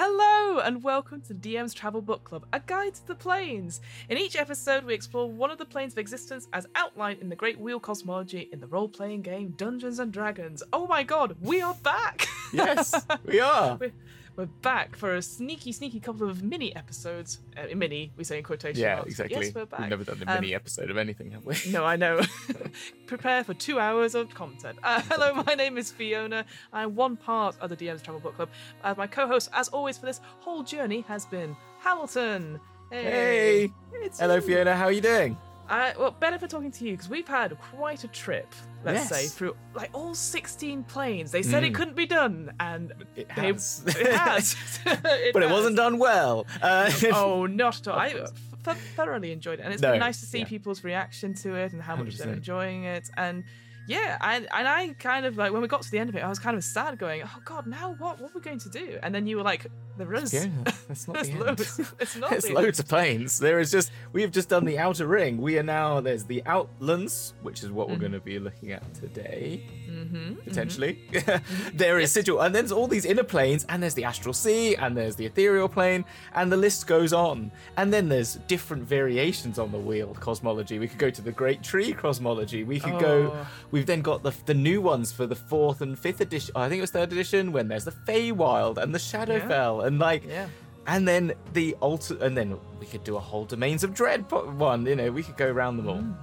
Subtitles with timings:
[0.00, 3.80] Hello and welcome to DM's Travel Book Club, a guide to the planes.
[4.08, 7.34] In each episode, we explore one of the planes of existence as outlined in the
[7.34, 10.62] Great Wheel cosmology in the role-playing game Dungeons and Dragons.
[10.72, 12.28] Oh my god, we are back!
[12.52, 13.74] Yes, we are.
[13.74, 13.90] we're,
[14.38, 17.40] we're back for a sneaky, sneaky couple of mini episodes.
[17.56, 19.02] Uh, mini, we say in quotation Yeah, marks.
[19.02, 19.46] but exactly.
[19.46, 19.80] Yes, we're back.
[19.80, 21.56] We've never done a Um, mini episode of anything, have we?
[21.70, 22.20] No, I know.
[23.06, 24.78] Prepare for two hours of content.
[24.84, 26.44] Uh, hello, my name is Fiona.
[26.72, 28.48] I'm one part of the DM's Travel Book Club.
[28.84, 32.60] Uh, my co-host, as always, for this whole journey has been Hamilton.
[32.92, 33.72] Hey.
[33.92, 34.40] It's Hello, you.
[34.40, 34.76] Fiona.
[34.76, 35.36] How are you doing?
[35.68, 38.46] Uh, well, better for talking to you because we've had quite a trip.
[38.84, 39.08] Let's Yes.
[39.10, 41.30] say through like all 16 planes.
[41.30, 41.76] They said it Mm.
[41.76, 43.82] couldn't be done, and It they- has.
[43.86, 44.56] it has.
[44.86, 45.00] It
[45.34, 46.46] but it wasn't done well.
[46.62, 47.98] Uh, oh, not at all.
[47.98, 50.44] I th- thoroughly enjoyed it, and it's No, been nice to see yeah.
[50.46, 53.10] people's reaction to it and how much they're enjoying it.
[53.16, 53.44] And
[53.86, 56.22] yeah, and and I kind of like when we got to the end of it,
[56.22, 58.20] I was kind of sad, going, "Oh God, now what?
[58.20, 59.66] What are we going to do?" And then you were like,
[59.98, 60.46] "There is, Yeah,
[60.88, 61.40] that's not there's the end.
[61.46, 61.80] loads.
[62.00, 62.30] It's not.
[62.30, 63.38] There's the loads of planes.
[63.38, 65.38] There is just we have just done the outer ring.
[65.38, 68.00] We are now there's the outlands, which is what we're Mhm.
[68.00, 70.92] going to be looking at today, Mm-hmm, potentially.
[71.74, 74.76] there is sigil, and then there's all these inner planes, and there's the astral sea,
[74.76, 77.50] and there's the ethereal plane, and the list goes on.
[77.76, 80.78] And then there's different variations on the wheel cosmology.
[80.78, 82.64] We could go to the Great Tree cosmology.
[82.64, 83.32] We could go.
[83.34, 83.46] Oh.
[83.70, 86.52] We've then got the the new ones for the fourth and fifth edition.
[86.54, 90.22] I think it was third edition when there's the Feywild and the Shadowfell, and like
[90.26, 90.46] Yeah.
[90.86, 94.86] and then the alter, and then we could do a whole Domains of Dread one.
[94.86, 95.96] You know, we could go around them all.
[95.96, 96.14] Mm.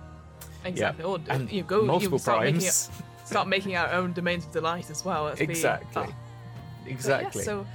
[0.63, 1.03] Exactly.
[1.03, 2.89] Or and you go multiple you start making, primes.
[3.23, 5.25] it, start making our own domains of delight as well.
[5.25, 6.15] That'd be- exactly, oh.
[6.87, 7.41] Exactly.
[7.41, 7.67] Yeah, so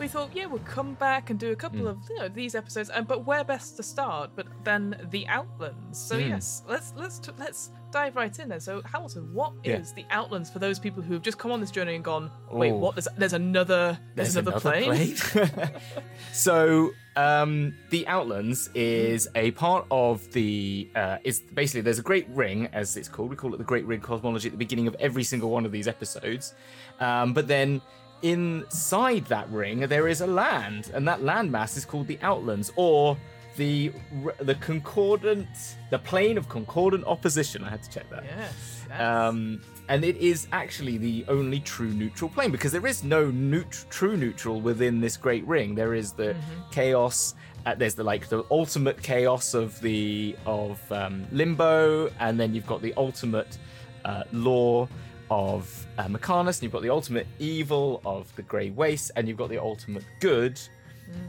[0.00, 1.90] we thought, yeah, we'll come back and do a couple Mm.
[1.90, 4.30] of you know these episodes, and but where best to start?
[4.34, 5.98] But then the Outlands.
[5.98, 6.28] So Mm.
[6.30, 8.60] yes, let's let's t- let's dive right in there.
[8.60, 9.94] So Hamilton, what is Yeah.
[10.02, 12.76] the Outlands for those people who've just come on this journey and gone, wait, Oh.
[12.76, 12.94] what?
[12.96, 15.16] There's there's another there's, another, plane.
[15.16, 15.70] plane.
[16.32, 22.28] so um, the Outlands is a part of the uh, is basically there's a Great
[22.30, 23.30] Ring as it's called.
[23.30, 25.72] We call it the Great Ring cosmology at the beginning of every single one of
[25.72, 26.54] these episodes.
[27.00, 27.80] Um, but then
[28.22, 33.16] inside that ring there is a land, and that landmass is called the Outlands or
[33.56, 33.92] the
[34.40, 35.48] the concordant
[35.90, 37.64] the plane of concordant opposition.
[37.64, 38.24] I had to check that.
[38.24, 38.86] Yes.
[38.98, 43.88] Um, and it is actually the only true neutral plane because there is no neut-
[43.90, 45.74] true neutral within this great ring.
[45.74, 46.36] There is the
[46.70, 47.34] chaos.
[47.66, 52.66] Uh, there's the like the ultimate chaos of the of um, limbo, and then you've
[52.66, 53.58] got the ultimate
[54.04, 54.88] uh, law
[55.30, 59.38] of uh, Mechanus, and you've got the ultimate evil of the Grey Waste, and you've
[59.38, 60.60] got the ultimate good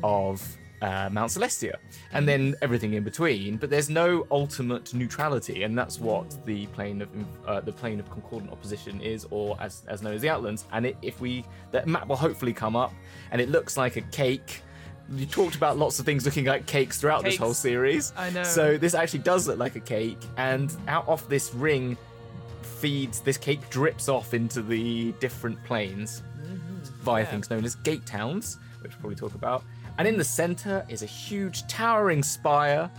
[0.03, 1.75] of uh, Mount Celestia,
[2.11, 3.57] and then everything in between.
[3.57, 7.09] But there's no ultimate neutrality, and that's what the plane of
[7.45, 10.65] uh, the plane of concordant opposition is, or as as known as the Outlands.
[10.71, 12.93] And it, if we that map will hopefully come up,
[13.31, 14.61] and it looks like a cake.
[15.13, 18.13] You talked about lots of things looking like cakes throughout this whole series.
[18.15, 18.43] I know.
[18.43, 21.97] So this actually does look like a cake, and out off this ring
[22.81, 27.03] feeds this cake drips off into the different planes mm-hmm.
[27.03, 27.29] via Yeah.
[27.29, 29.63] things known as gate towns, which we'll probably talk about.
[29.97, 32.89] And in the center is a huge towering spire,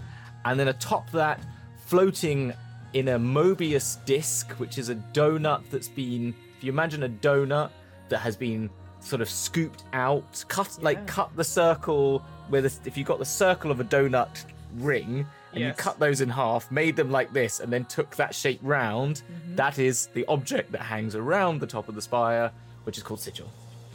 [0.44, 1.41] and then atop that,
[1.87, 2.53] floating
[2.93, 7.70] in a Mobius disc, which is a donut that's been, if you imagine a donut
[8.09, 8.70] that has been
[9.00, 13.25] sort of scooped out, cut like cut the circle where the, if you've got the
[13.25, 14.44] circle of a donut
[14.76, 18.34] ring and you cut those in half, made them like this, and then took that
[18.34, 19.56] shape round, Mm-hmm.
[19.56, 22.50] that is the object that hangs around the top of the spire,
[22.84, 23.48] which is called sigil.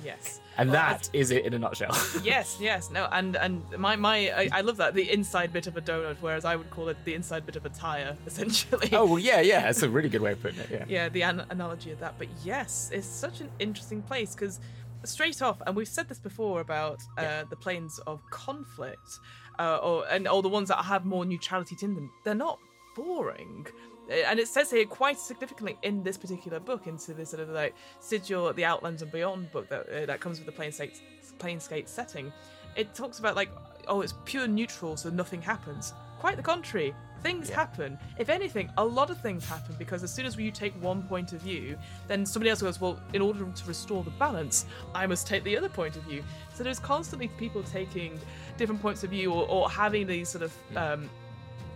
[0.04, 0.40] yes.
[0.60, 1.96] And Well, that is it in a nutshell.
[2.24, 5.78] Yes, yes, no, and and my my I, I love that the inside bit of
[5.78, 8.90] a donut, whereas I would call it the inside bit of a tire, essentially.
[8.92, 10.70] oh well, yeah, yeah, that's a really good way of putting it.
[10.72, 10.86] Yeah.
[10.96, 12.16] yeah, the an- analogy of that.
[12.18, 14.60] But yes, it's such an interesting place because
[15.04, 17.44] straight off, and we've said this before about uh, Yeah.
[17.50, 19.20] the planes of conflict,
[19.60, 22.12] uh, or and all the ones that have more neutrality in them.
[22.24, 22.60] They're not
[22.96, 23.68] boring.
[24.10, 27.50] Uh, And it says here quite significantly in this particular book, into this sort of
[27.50, 31.00] like sigil, the Outlands and Beyond book that uh, that comes with the planescape
[31.40, 32.32] planescape setting.
[32.76, 33.50] It talks about like,
[33.88, 35.94] oh, it's pure neutral, so nothing happens.
[36.20, 36.94] Quite the contrary.
[37.24, 37.56] Things Yeah.
[37.56, 37.98] happen.
[38.20, 41.34] If anything, a lot of things happen because as soon as you take one point
[41.34, 41.78] of view,
[42.08, 45.58] then somebody else goes, well, in order to restore the balance, I must take the
[45.58, 46.24] other point of view.
[46.54, 48.20] So there's constantly people taking
[48.58, 51.10] different points of view or, or having these sort of um,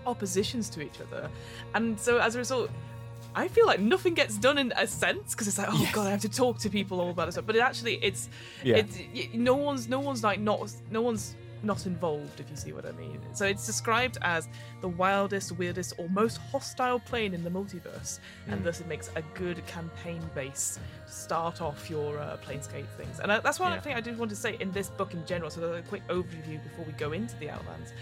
[0.06, 1.30] oppositions to each other.
[1.74, 2.70] And so as a result,
[3.34, 5.94] I feel like nothing gets done in a sense because it's like, oh Yes.
[5.96, 7.46] god, I have to talk to people all about it.
[7.48, 8.30] But it actually, it's,
[8.64, 8.78] Yeah.
[8.78, 8.98] it's
[9.34, 12.92] no one's, no one's like not, no one's not involved, if you see what I
[12.94, 13.19] mean.
[13.34, 14.48] So it's described as
[14.81, 19.22] the wildest, weirdest, or most hostile plane in the multiverse, and thus it makes a
[19.34, 23.19] good campaign base to start off your uh, Planescape things.
[23.19, 23.81] And uh, that's one Yeah.
[23.81, 25.50] thing I did want to say in this book in general.
[25.52, 27.94] So a quick overview before we go into the Outlands.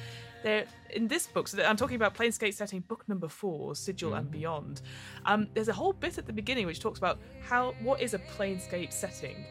[0.42, 4.32] There, in this book, so I'm talking about Planescape setting, book number four, Sigil and
[4.32, 4.82] Beyond.
[5.26, 8.20] Um, there's a whole bit at the beginning which talks about how what is a
[8.20, 9.46] Planescape setting,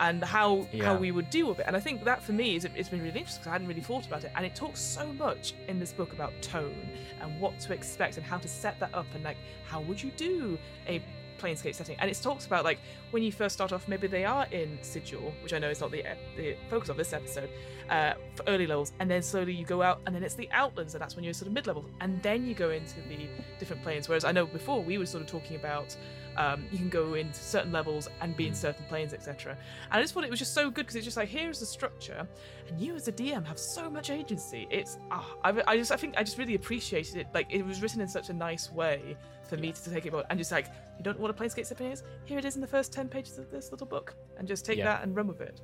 [0.00, 1.66] and how how we would deal with it.
[1.66, 3.80] And I think that for me is it's been really interesting because I hadn't really
[3.80, 4.32] thought about it.
[4.36, 6.88] And it talks so much in this book about tone
[7.20, 9.36] and what to expect and how to set that up and like
[9.66, 11.02] how would you do a
[11.38, 12.78] planescape setting and it talks about like
[13.12, 15.90] when you first start off maybe they are in sigil which i know is not
[15.90, 16.04] the
[16.36, 17.48] the focus of this episode
[17.90, 20.94] uh, for early levels and then slowly you go out and then it's the outlands
[20.94, 23.28] and that's when you're sort of mid levels and then you go into the
[23.58, 25.96] different planes whereas i know before we were sort of talking about
[26.38, 30.00] um, you can go into certain levels and be in certain planes etc and i
[30.00, 32.26] just thought it was just so good because it's just like here's the structure
[32.68, 34.66] and you as a dm have so much agency.
[34.70, 37.26] It's ah, I, I just i think i just really appreciated it.
[37.34, 39.16] Like it was written in such a nice way
[39.48, 40.66] for me to take it on and just like
[40.98, 42.02] you don't know what a planescape setting is?
[42.24, 44.78] Here it is in the first 10 pages of this little book and just take
[44.78, 44.84] Yeah.
[44.84, 45.60] that and run with it.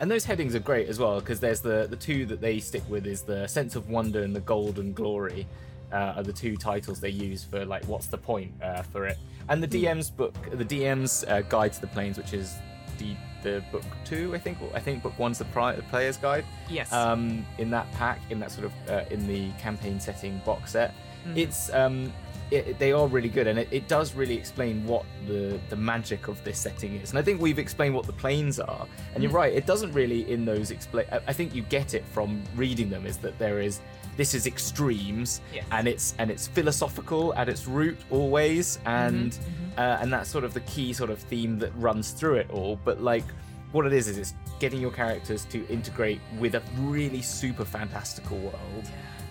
[0.00, 2.82] And those headings are great as well because there's the the two that they stick
[2.88, 5.46] with is the sense of wonder and the golden glory
[5.92, 9.18] uh, are the two titles they use for like what's the point uh, for it.
[9.48, 12.54] And the DM's book, the DM's uh, guide to the planes, which is
[12.98, 14.58] the the book two, I think.
[14.72, 16.44] I think book one's the, pri- the player's guide.
[16.70, 20.72] yes Um, in that pack, in that sort of uh, in the campaign setting box
[20.72, 20.94] set,
[21.26, 21.36] Mhm.
[21.36, 22.12] it's um.
[22.52, 26.28] It, they are really good, and it, it does really explain what the the magic
[26.28, 27.10] of this setting is.
[27.10, 28.86] And I think we've explained what the planes are.
[29.14, 29.42] And you're Mm.
[29.42, 31.06] right, it doesn't really in those explain.
[31.26, 33.06] I think you get it from reading them.
[33.06, 33.80] Is that there is
[34.16, 35.64] this is extremes, Yes.
[35.70, 39.78] and it's and it's philosophical at its root always, and mhm.
[39.78, 42.78] uh, and that's sort of the key sort of theme that runs through it all.
[42.84, 43.24] But like,
[43.72, 48.36] what it is is it's getting your characters to integrate with a really super fantastical
[48.38, 48.86] world,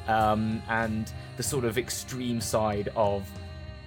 [0.07, 3.29] um, and the sort of extreme side of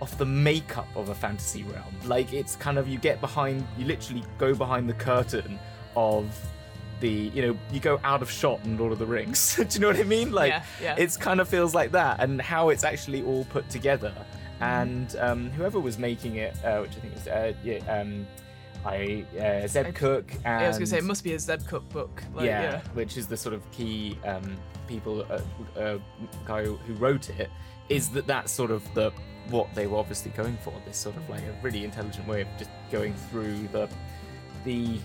[0.01, 1.95] of the makeup of a fantasy realm.
[2.05, 5.59] Like it's kind of you get behind, you literally go behind the curtain
[5.97, 6.27] of
[7.01, 9.57] the you know you go out of shot in Lord of the Rings.
[9.57, 10.33] Do you know what I mean?
[10.33, 10.95] Like Yeah, yeah.
[10.99, 14.13] it's kind of feels like that, and how it's actually all put together.
[14.61, 18.27] And um, whoever was making it, uh, which I think is uh, yeah, um,
[18.85, 21.39] I uh, Zeb I- Cook and Yeah, I was gonna say it must be a
[21.39, 22.23] Zeb Cook book.
[22.35, 22.81] Like, yeah, yeah.
[22.95, 25.41] which is the sort of key um, people, uh,
[25.79, 25.99] uh,
[26.45, 27.51] guy who wrote it,
[27.89, 29.13] is that that's sort of the
[29.51, 30.73] what they were obviously going for.
[30.87, 33.89] This sort of like a really intelligent way of just going through the
[34.65, 34.99] the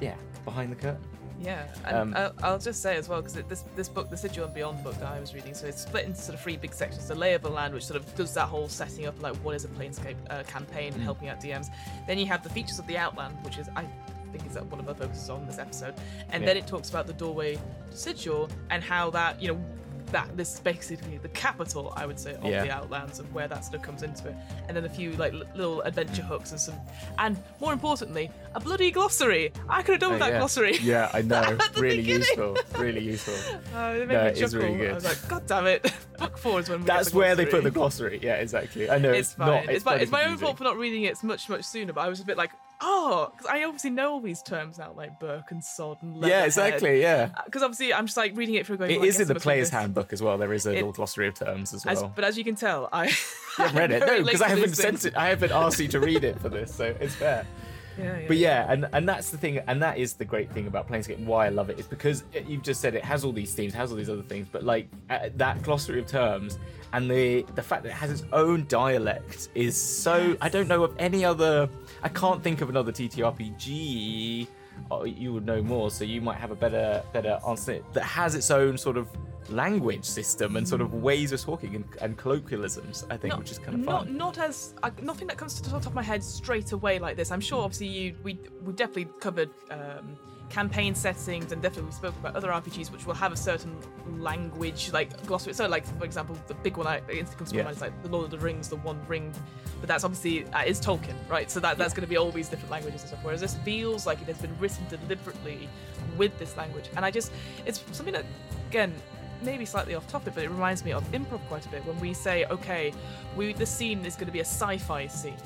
[0.00, 0.14] yeah
[0.44, 1.02] behind the curtain.
[1.40, 4.44] Yeah, and Um, I'll, I'll just say as well because this this book, the Sigil
[4.44, 6.72] and Beyond book that I was reading, so it's split into sort of three big
[6.72, 9.34] sections: the lay of the land, which sort of does that whole setting up, like
[9.36, 11.68] what is a Planescape uh, campaign, and helping out DMs.
[12.06, 13.86] Then you have the features of the Outland, which is I
[14.32, 15.94] think is one of our focuses on this episode,
[16.30, 16.46] and Yeah.
[16.48, 19.64] then it talks about the doorway to Sigil and how that you know.
[20.10, 22.64] That this is basically the capital, I would say, of Yeah.
[22.64, 24.34] the Outlands and where that stuff comes into it,
[24.68, 26.74] and then a few like li- little adventure hooks and some,
[27.18, 29.54] and more importantly, a bloody glossary.
[29.70, 30.38] I could have done with Uh, that yeah.
[30.40, 30.76] glossary.
[30.82, 31.56] Yeah, I know.
[31.76, 32.26] Really beginning.
[32.28, 32.58] useful.
[32.78, 33.32] Really useful.
[33.74, 34.58] Uh, it made No, me chuckle.
[34.58, 34.90] really good.
[34.90, 35.90] I was like, God damn it!
[36.18, 38.18] Book four is when That's the where they put the glossary.
[38.22, 38.90] Yeah, exactly.
[38.90, 39.46] I know It's, it's, fine.
[39.46, 39.68] not.
[39.74, 41.94] It's, my, it's my own fault for not reading it much much sooner.
[41.94, 42.50] But I was a bit like,
[42.82, 46.44] oh, because I obviously know all these terms now, like berk and Sod and Yeah,
[46.44, 47.00] exactly.
[47.00, 47.30] Yeah.
[47.44, 48.90] Because obviously, I'm just like reading it through, going.
[48.90, 50.36] It well, is in the I must read player's handbook as well.
[50.38, 52.12] There is a It- little glossary of terms as As, well.
[52.14, 53.06] but as you can tell, I
[53.56, 54.00] haven't read it?
[54.06, 55.16] No, because I haven't sent it.
[55.16, 57.46] I haven't asked you to read it for this, so it's fair.
[57.98, 58.24] Yeah, yeah.
[58.26, 61.22] But yeah, and and that's the thing, and that is the great thing about Planescape.
[61.26, 63.74] Why I love it is because it, you've just said it has all these themes,
[63.74, 66.58] has all these other things, but like uh, that glossary of terms
[66.92, 70.36] and the the fact that it has its own dialect is so.
[70.40, 71.68] I don't know of any other.
[72.02, 74.48] I can't think of another TTRPG.
[74.90, 78.34] Oh, you would know more, so you might have a better better answer that has
[78.34, 79.08] its own sort of
[79.48, 83.04] language system and sort of ways of talking and, and colloquialisms.
[83.10, 84.16] I think, Not- which is kind of not, fun.
[84.16, 87.16] Not as uh, nothing that comes to the top of my head straight away like
[87.16, 87.30] this.
[87.30, 90.16] I'm sure, obviously, you we we definitely covered um,
[90.52, 93.74] campaign settings and definitely we spoke about other RPGs which will have a certain
[94.18, 95.54] language like glossary.
[95.54, 97.62] So, like for example, the big one I instantly comes to Yeah.
[97.64, 99.32] mind is like the Lord of the Rings, the One Ring.
[99.80, 101.50] But that's obviously uh, is Tolkien, right?
[101.50, 103.20] So that that's going to be all these different languages and stuff.
[103.24, 105.70] Whereas this feels like it has been written deliberately
[106.18, 107.32] with this language, and I just
[107.64, 108.26] it's something that
[108.68, 108.92] again
[109.40, 112.12] maybe slightly off topic, but it reminds me of improv quite a bit when we
[112.12, 112.92] say, okay,
[113.36, 115.36] we the scene is going to be a sci-fi scene.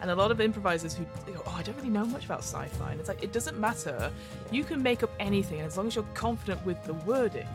[0.00, 2.90] And a lot of improvisers who go, oh, I don't really know much about sci-fi.
[2.90, 4.12] And it's like, it doesn't matter.
[4.50, 7.46] You can make up anything, and as long as you're confident with the wording,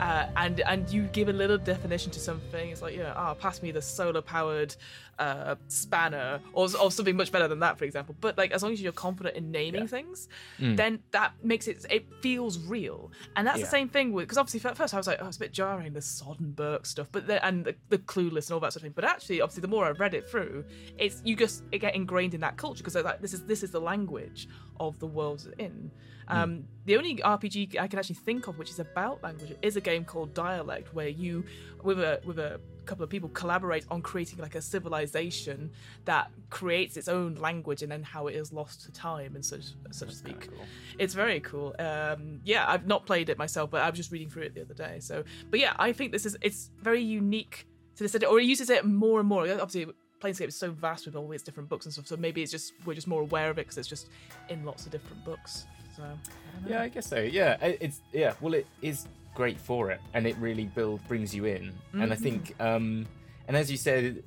[0.00, 2.70] uh, and and you give a little definition to something.
[2.70, 4.74] It's like you know, oh, pass me the solar powered
[5.18, 8.14] uh, spanner, or, or something much better than that, for example.
[8.20, 9.86] But like as long as you're confident in naming yeah.
[9.86, 10.76] things, mm.
[10.76, 13.10] then that makes it it feels real.
[13.36, 13.64] And that's yeah.
[13.64, 15.52] the same thing with because obviously at first I was like, oh, it's a bit
[15.52, 18.82] jarring the Soddenberg stuff, but then, and the, the clueless and all that sort of
[18.82, 18.92] thing.
[18.94, 20.64] But actually, obviously, the more I read it through,
[20.98, 23.80] it's you just get ingrained in that culture because like this is this is the
[23.80, 24.48] language
[24.78, 25.90] of the world in.
[26.28, 26.36] Hmm.
[26.36, 26.62] Um, mm.
[26.86, 30.04] The only RPG I can actually think of which is about language is a game
[30.04, 31.44] called Dialect, where you,
[31.82, 35.70] with a with a couple of people, collaborate on creating like a civilization
[36.06, 39.66] that creates its own language and then how it is lost to time and such
[39.92, 40.48] so to speak.
[40.50, 40.66] Cool.
[40.98, 41.74] It's very cool.
[41.78, 44.62] Um, yeah, I've not played it myself, but I was just reading through it the
[44.62, 44.98] other day.
[44.98, 48.70] So, but yeah, I think this is it's very unique to this, or it uses
[48.70, 49.48] it more and more.
[49.48, 49.86] Obviously,
[50.20, 52.08] Planescape is so vast with all its different books and stuff.
[52.08, 54.08] So maybe it's just we're just more aware of it because it's just
[54.48, 55.66] in lots of different books.
[55.96, 57.20] So I yeah, I guess so.
[57.20, 58.34] Yeah, it's yeah.
[58.40, 61.62] Well, it is great for it, and it really build brings you in.
[61.64, 62.02] Mm-hmm.
[62.02, 62.62] And I think, mm-hmm.
[62.62, 63.06] um,
[63.48, 64.22] and as you said,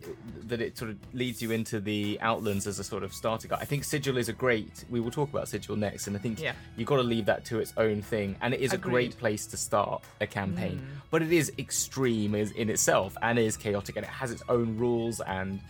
[0.47, 3.59] that it sort of leads you into the Outlands as a sort of starter guide.
[3.61, 4.83] I think Sigil is a great.
[4.89, 6.53] We will talk about Sigil next, and I think yeah.
[6.75, 8.35] you've got to leave that to its own thing.
[8.41, 8.89] And it is Agreed.
[8.89, 11.01] a great place to start a campaign, mm.
[11.09, 15.21] but it is extreme in itself and is chaotic, and it has its own rules
[15.21, 15.61] and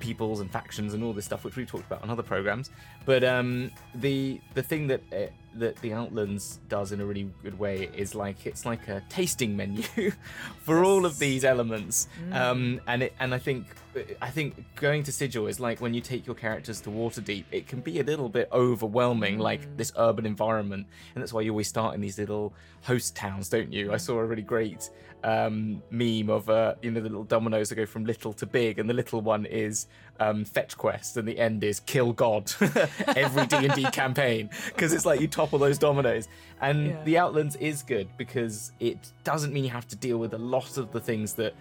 [0.00, 2.70] peoples and factions and all this stuff, which we've talked about on other programs.
[3.04, 5.26] But um, the the thing that uh,
[5.58, 9.56] that the Outlands does in a really good way is like it's like a tasting
[9.56, 9.82] menu
[10.58, 10.86] for yes.
[10.86, 12.34] all of these elements, mm.
[12.34, 13.66] um, and it and I think
[14.20, 17.66] I think going to Sigil is like when you take your characters to Waterdeep, it
[17.66, 19.42] can be a little bit overwhelming, mm.
[19.42, 23.48] like this urban environment, and that's why you always start in these little host towns,
[23.48, 23.92] don't you?
[23.92, 24.90] I saw a really great
[25.26, 28.78] um, meme of uh, you know the little dominoes that go from little to big,
[28.78, 29.88] and the little one is
[30.20, 32.50] um, fetch quest, and the end is kill God.
[33.08, 36.28] Every D and D campaign because it's like you topple those dominoes,
[36.60, 37.02] and yeah.
[37.02, 40.78] the Outlands is good because it doesn't mean you have to deal with a lot
[40.78, 41.54] of the things that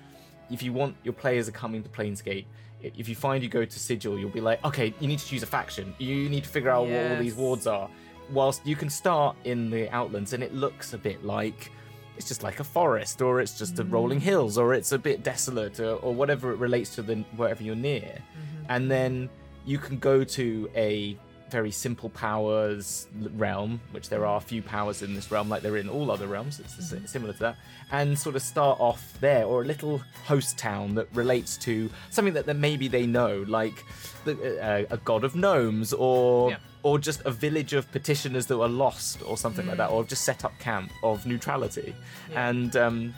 [0.52, 2.46] if you want your players are coming to Planescape.
[2.84, 5.42] If you find you go to Sigil, you'll be like, okay, you need to choose
[5.42, 5.96] a faction.
[5.98, 7.10] You need to figure out yes.
[7.10, 7.90] what all these wards are.
[8.30, 11.72] Whilst you can start in the Outlands, and it looks a bit like
[12.18, 13.80] it's just like a forest, or it's just mm.
[13.80, 17.16] a rolling hills, or it's a bit desolate, or, or whatever it relates to the
[17.36, 18.02] wherever you're near.
[18.02, 18.66] Mm-hmm.
[18.70, 19.30] And then
[19.66, 21.18] you can go to a
[21.52, 25.74] very simple powers realm, which there are a few powers in this realm, like there
[25.74, 26.60] are in all other realms.
[26.60, 27.06] It's mm-hmm.
[27.06, 27.58] similar to that,
[27.92, 32.34] and sort of start off there, or a little host town that relates to something
[32.34, 33.84] that, that maybe they know, like
[34.24, 38.58] the, uh, a god of gnomes, or yeah or just a village of petitioners that
[38.60, 39.70] were lost or something mm.
[39.70, 41.96] like that, or just set up camp of neutrality,
[42.30, 42.48] yeah.
[42.48, 43.12] and um,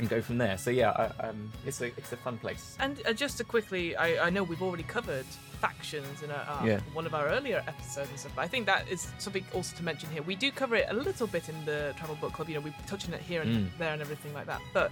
[0.00, 0.58] and go from there.
[0.58, 2.76] So yeah, I, um, it's a it's a fun place.
[2.80, 5.26] And uh, just to quickly, I, I know we've already covered
[5.60, 6.80] factions in uh, yeah.
[6.94, 8.32] one of our earlier episodes and stuff.
[8.34, 10.22] But I think that is something also to mention here.
[10.22, 12.48] We do cover it a little bit in the Travel Book Club.
[12.48, 13.78] You know, we touch on it here and mm.
[13.78, 14.60] there and everything like that.
[14.72, 14.90] But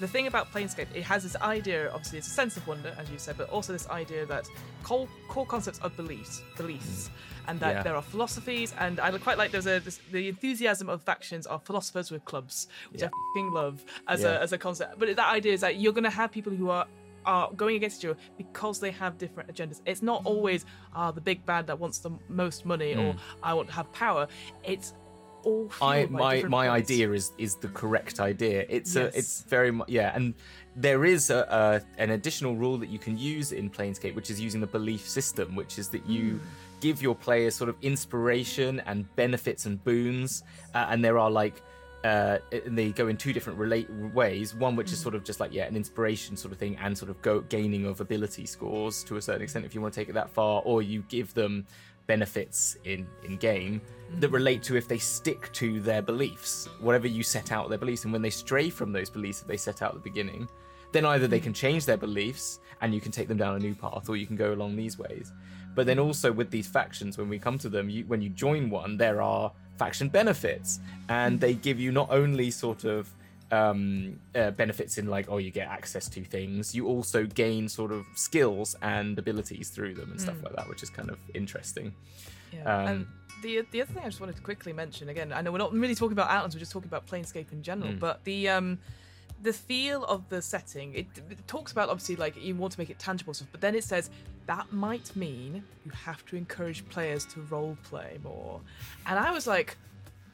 [0.00, 3.10] the thing about Planescape, it has this idea, obviously, it's a sense of wonder, as
[3.10, 4.46] you said, but also this idea that
[4.82, 7.50] core, core concepts are beliefs, beliefs, mm.
[7.50, 7.82] and that yeah.
[7.82, 8.74] there are philosophies.
[8.78, 12.68] And I quite like there's a this, the enthusiasm of factions are philosophers with clubs,
[12.90, 13.08] which yeah.
[13.36, 14.32] I love as yeah.
[14.32, 14.98] a as a concept.
[14.98, 16.86] But that idea is that you're going to have people who are
[17.24, 19.80] are going against you because they have different agendas.
[19.84, 23.04] It's not always ah the big bad that wants the most money mm.
[23.04, 24.28] or I want to have power.
[24.62, 24.94] It's
[25.46, 26.90] all I my my points.
[26.90, 28.66] idea is is the correct idea.
[28.68, 29.14] It's yes.
[29.14, 30.34] a it's very much yeah, and
[30.74, 34.38] there is a, a, an additional rule that you can use in Planescape, which is
[34.40, 36.34] using the belief system, which is that you.
[36.34, 36.40] Mm.
[36.78, 41.62] Give your players sort of inspiration and benefits and boons, uh, and there are like
[42.04, 44.54] uh, and they go in two different relate ways.
[44.54, 45.02] One which is mm.
[45.02, 47.86] sort of just like yeah, an inspiration sort of thing, and sort of go gaining
[47.86, 50.60] of ability scores to a certain extent if you want to take it that far,
[50.66, 51.66] or you give them
[52.06, 53.80] benefits in in game
[54.18, 54.34] that mm-hmm.
[54.34, 58.12] relate to if they stick to their beliefs, whatever you set out their beliefs, and
[58.12, 60.48] when they stray from those beliefs that they set out at the beginning,
[60.92, 61.44] then either they mm-hmm.
[61.44, 64.26] can change their beliefs and you can take them down a new path, or you
[64.26, 65.32] can go along these ways.
[65.74, 66.06] But then mm-hmm.
[66.06, 69.20] also with these factions, when we come to them, you, when you join one, there
[69.22, 73.08] are faction benefits, and they give you not only sort of
[73.52, 77.92] um, uh, benefits in like oh you get access to things you also gain sort
[77.92, 80.44] of skills and abilities through them and stuff mm.
[80.44, 81.94] like that which is kind of interesting
[82.52, 82.84] yeah.
[82.84, 83.08] Um,
[83.42, 85.72] the the other thing I just wanted to quickly mention again, I know we're not
[85.72, 87.98] really talking about Outlands, we're just talking about Planescape in general, mm.
[87.98, 88.78] but the um
[89.42, 92.88] the feel of the setting, it, it, talks about obviously like you want to make
[92.88, 94.08] it tangible stuff, but then it says
[94.46, 98.60] that might mean you have to encourage players to role play more.
[99.04, 99.76] And I was like,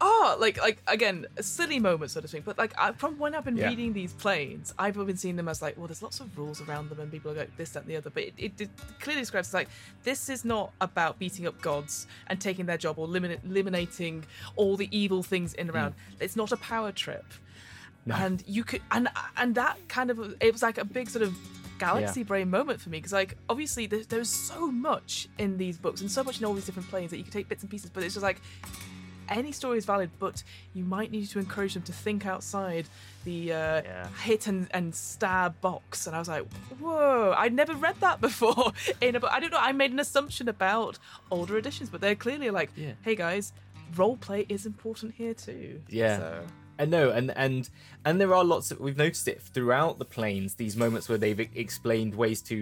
[0.03, 2.43] oh, like like again, a silly moment sort of thing.
[2.45, 3.69] But like I, from when I've been yeah.
[3.69, 6.91] reading these planes, I've been seeing them as like, well, there's lots of rules around
[6.91, 8.11] them, and people are like this, that, and the other.
[8.11, 9.69] But it, it, it clearly describes like
[10.03, 14.25] this is not about beating up gods and taking their job or eliminating
[14.57, 15.93] all the evil things in around.
[15.93, 16.23] Mm.
[16.23, 17.25] It's not a power trip.
[18.05, 18.17] No.
[18.17, 21.37] and you could and and that kind of it was like a big sort of
[21.79, 26.01] galaxy brain moment for me because like obviously there's, there's so much in these books
[26.01, 27.91] and so much in all these different planes that you can take bits and pieces
[27.91, 28.41] but it's just like
[29.33, 30.43] any story is valid but
[30.75, 32.87] you might need to encourage them to think outside
[33.25, 34.09] the uh, Yeah.
[34.23, 36.45] hit and, and stab box and i was like
[36.81, 40.01] whoa i'd never read that before in a book i don't know i made an
[40.01, 40.99] assumption about
[41.31, 42.93] older editions but they're clearly like Yeah.
[43.03, 43.53] hey guys
[43.97, 46.19] role play is important here too Yeah.
[46.19, 46.45] so
[46.79, 47.69] I know, and and
[48.05, 50.55] and there are lots of we've noticed it throughout the planes.
[50.55, 52.57] These moments where they've explained ways to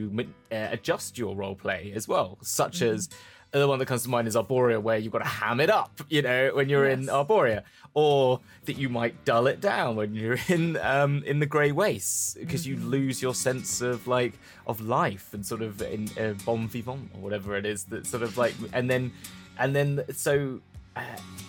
[0.52, 2.94] uh, adjust your role play as well, such Mm-hmm.
[2.96, 3.08] as
[3.52, 6.00] the one that comes to mind is Arborea, where you've got to ham it up,
[6.08, 7.10] you know, when you're in Yes.
[7.10, 7.62] Arborea,
[7.94, 12.34] or that you might dull it down when you're in um in the Grey Wastes
[12.38, 12.88] because you Mm-hmm.
[12.88, 14.34] lose your sense of like
[14.66, 18.22] of life and sort of in uh, bon vivant or whatever it is that sort
[18.22, 19.10] of like and then
[19.58, 20.60] and then so
[20.96, 21.00] uh,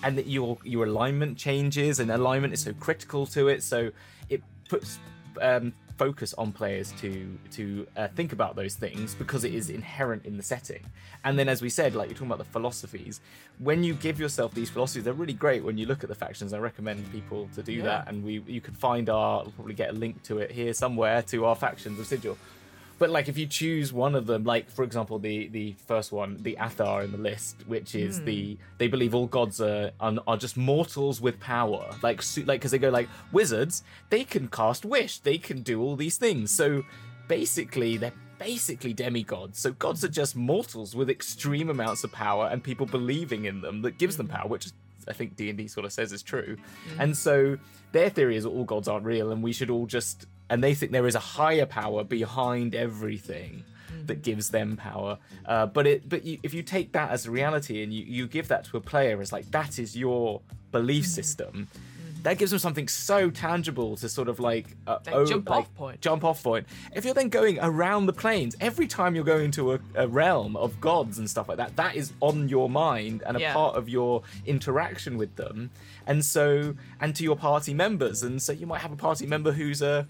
[0.04, 3.92] and that your your alignment changes and alignment is so critical to it so
[4.30, 4.98] it puts
[5.42, 5.74] um,
[6.06, 7.12] focus on players to
[7.58, 7.64] to
[7.96, 10.84] uh, think about those things because it is inherent in the setting.
[11.26, 13.16] And then as we said like you're talking about the philosophies.
[13.70, 16.50] When you give yourself these philosophies they're really great when you look at the factions.
[16.58, 17.90] I recommend people to do Yeah.
[17.90, 18.02] that.
[18.10, 21.20] And we you can find our we'll probably get a link to it here somewhere
[21.34, 22.36] to our factions of sigil
[23.02, 26.38] but like if you choose one of them like for example the the first one
[26.44, 28.62] the athar in the list which is the hmm.
[28.78, 31.84] they believe all gods are are, are just mortals with power.
[32.04, 33.82] Like su- like because they go like wizards
[34.12, 35.18] they can cast wish.
[35.18, 36.52] They can do all these things.
[36.52, 36.84] So
[37.28, 39.58] basically they're basically demigods.
[39.58, 43.82] So gods are just mortals with extreme amounts of power and people believing in them
[43.82, 44.36] that gives them hmm.
[44.36, 44.68] power which
[45.08, 47.02] I think D and D sort of says is true, hmm.
[47.02, 47.58] and so
[47.94, 50.28] their theory is that all gods aren't real, and we should all just.
[50.52, 53.64] And they think there is a higher power behind everything
[54.06, 55.18] that gives them power.
[55.46, 58.28] Uh, but it, but you, if you take that as a reality and you, you
[58.28, 60.42] give that to a player as like that is your
[60.72, 61.68] belief system,
[62.24, 65.74] that gives them something so tangible to sort of like, uh, Like oh, jump off
[65.76, 66.02] point.
[66.02, 66.68] Jump off point.
[66.96, 70.56] If you're then going around the planes every time you're going to a, a realm
[70.56, 73.54] of gods and stuff like that, that is on your mind and a Yeah.
[73.54, 75.72] part of your interaction with them.
[76.06, 78.22] And so, and to your party members.
[78.22, 80.08] And so you might have a party member who's a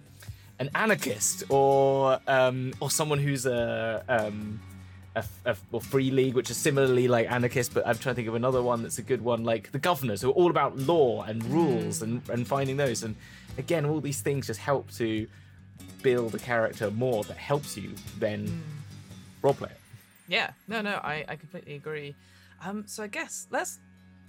[0.61, 4.61] an anarchist or um, or someone who's a um,
[5.15, 7.73] a, a or free league, which is similarly like anarchist.
[7.73, 10.21] But I'm trying to think of another one that's a good one, like the Guvners,
[10.21, 13.01] who are all about law and rules and and finding those.
[13.01, 13.15] And
[13.57, 15.27] again, all these things just help to
[16.03, 18.61] build a character more that helps you then
[19.41, 19.79] roleplay it.
[20.27, 22.15] Yeah, no, no, I, I completely agree.
[22.63, 23.79] Um, so I guess let's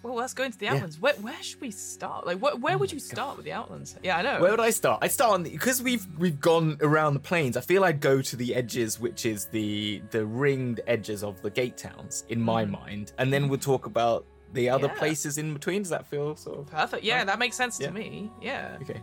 [0.03, 0.75] well let's go into the Yeah.
[0.75, 1.01] outlands.
[1.01, 2.27] Where where should we start?
[2.27, 3.97] Like where, where oh would you start with the outlands?
[4.03, 4.41] Yeah, I know.
[4.41, 5.01] Where would I start?
[5.03, 7.57] I'd start on because we've we've gone around the plains.
[7.57, 11.51] I feel I'd go to the edges, which is the the ringed edges of the
[11.51, 12.71] gate towns in my mm.
[12.71, 14.99] mind, and then we'll talk about the other Yeah.
[14.99, 15.83] places in between.
[15.83, 17.05] Does that feel sort of Perfect.
[17.05, 17.89] Yeah, that makes sense Yeah.
[17.89, 18.31] to me.
[18.41, 18.79] Yeah.
[18.83, 19.01] okay?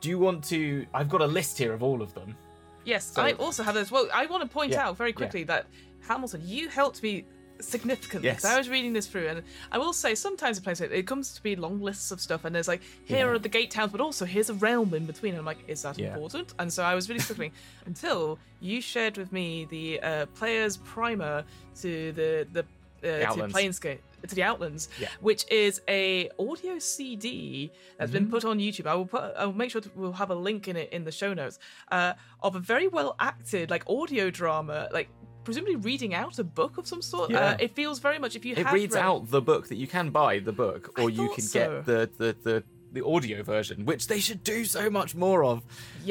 [0.00, 0.86] Do you want to?
[0.94, 2.36] I've got a list here of all of them.
[2.84, 3.90] Yes, So- I also have this.
[3.90, 5.16] Well, I want to point Yeah, out very yeah.
[5.16, 5.66] quickly that
[6.06, 7.24] Hamilton, you helped me
[7.60, 8.28] significantly.
[8.28, 8.44] Yes.
[8.44, 9.42] I was reading this through, and
[9.72, 12.54] I will say sometimes in places it comes to be long lists of stuff, and
[12.54, 13.32] there's like here Yeah.
[13.32, 15.32] are the gate towns, but also here's a realm in between.
[15.32, 16.08] And I'm like, is that Yeah.
[16.14, 16.54] important?
[16.58, 17.52] And so I was really struggling
[17.86, 21.44] until you shared with me the uh, player's primer
[21.82, 22.64] to the the.
[23.04, 23.54] Uh, to Outlands.
[23.54, 25.08] Planescape, to the Outlands, Yeah.
[25.20, 28.18] which is a audio CD that's Mm-hmm.
[28.24, 28.86] been put on YouTube.
[28.86, 31.04] I will put, I will make sure to, we'll have a link in it in
[31.04, 31.58] the show notes
[31.92, 35.08] uh, of a very well acted like audio drama, like
[35.46, 37.30] presumably reading out a book of some sort.
[37.30, 37.38] Yeah.
[37.52, 39.76] Uh, it feels very much if you It have reads read- out the book that
[39.76, 41.58] you can buy the book, I or you can so.
[41.58, 42.64] get the the the.
[42.96, 45.62] The audio version, which they should do so much more of,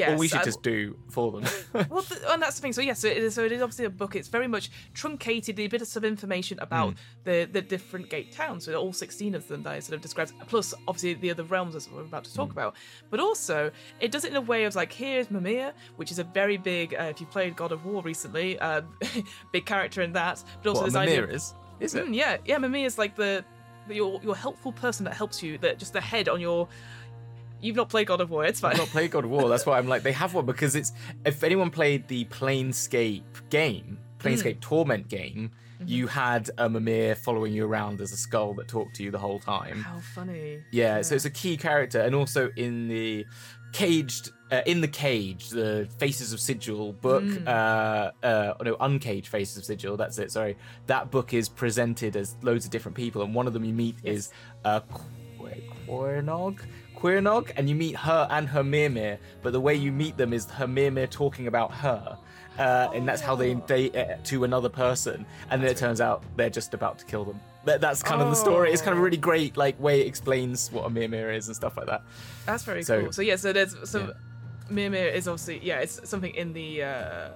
[0.06, 1.44] or we should I- just do for them.
[1.90, 2.72] well, th- and that's the thing.
[2.72, 4.14] So yes, so it is, so it is obviously a book.
[4.14, 6.96] It's very much truncated, a bit of some information about Hmm.
[7.24, 8.64] the the different gate towns.
[8.64, 11.74] So all sixteen of them that I sort of described, plus obviously the other realms
[11.74, 12.58] as we're about to talk Hmm.
[12.58, 12.76] about.
[13.10, 16.24] But also, it does it in a way of like here's Mimir, which is a
[16.24, 16.94] very big.
[16.94, 18.82] Uh, if you played God of War recently, uh,
[19.52, 20.44] big character in that.
[20.62, 21.26] But also what this a idea.
[21.26, 22.06] Is, is it?
[22.06, 22.58] Mm, yeah, yeah.
[22.58, 23.55] Mimir is like the, the
[23.90, 25.58] your your helpful person that helps you.
[25.58, 26.68] That just the head on your.
[27.60, 28.44] You've not played God of War.
[28.44, 28.72] It's fine.
[28.72, 29.48] I've not played God of War.
[29.48, 30.92] That's why I'm like, they have one because it's.
[31.24, 34.60] If anyone played the Planescape game, Planescape mm.
[34.60, 35.88] Torment game, mm-hmm.
[35.88, 39.18] you had a Mimir following you around as a skull that talked to you the
[39.18, 39.82] whole time.
[39.82, 40.60] How funny.
[40.70, 43.26] Yeah, so it's a key character, and also in the
[43.72, 49.56] caged, uh, in the cage, the Faces of Sigil book, uh, uh, no, Uncaged Faces
[49.56, 49.96] of Sigil.
[49.96, 50.30] That's it.
[50.32, 50.56] Sorry,
[50.86, 53.96] that book is presented as loads of different people, and one of them you meet
[54.04, 54.30] is
[54.64, 55.48] uh, Qu-
[55.86, 56.60] Quirnog.
[56.96, 60.46] Quirnog, and you meet her and her Mimir, but the way you meet them is
[60.50, 62.16] her Mimir talking about her.
[62.58, 66.24] Uh, and that's how they date uh, to another person, and then it turns out
[66.36, 67.38] they're just about to kill them.
[67.66, 68.72] That, that's kind of the story.
[68.72, 69.04] It's kind of a Oh.
[69.04, 72.02] really great like way it explains what a Mimir is and stuff like that.
[72.46, 73.12] That's very So- cool.
[73.12, 74.12] So yeah, so there's so Yeah.
[74.68, 76.86] Mimir is obviously yeah, it's something in the uh,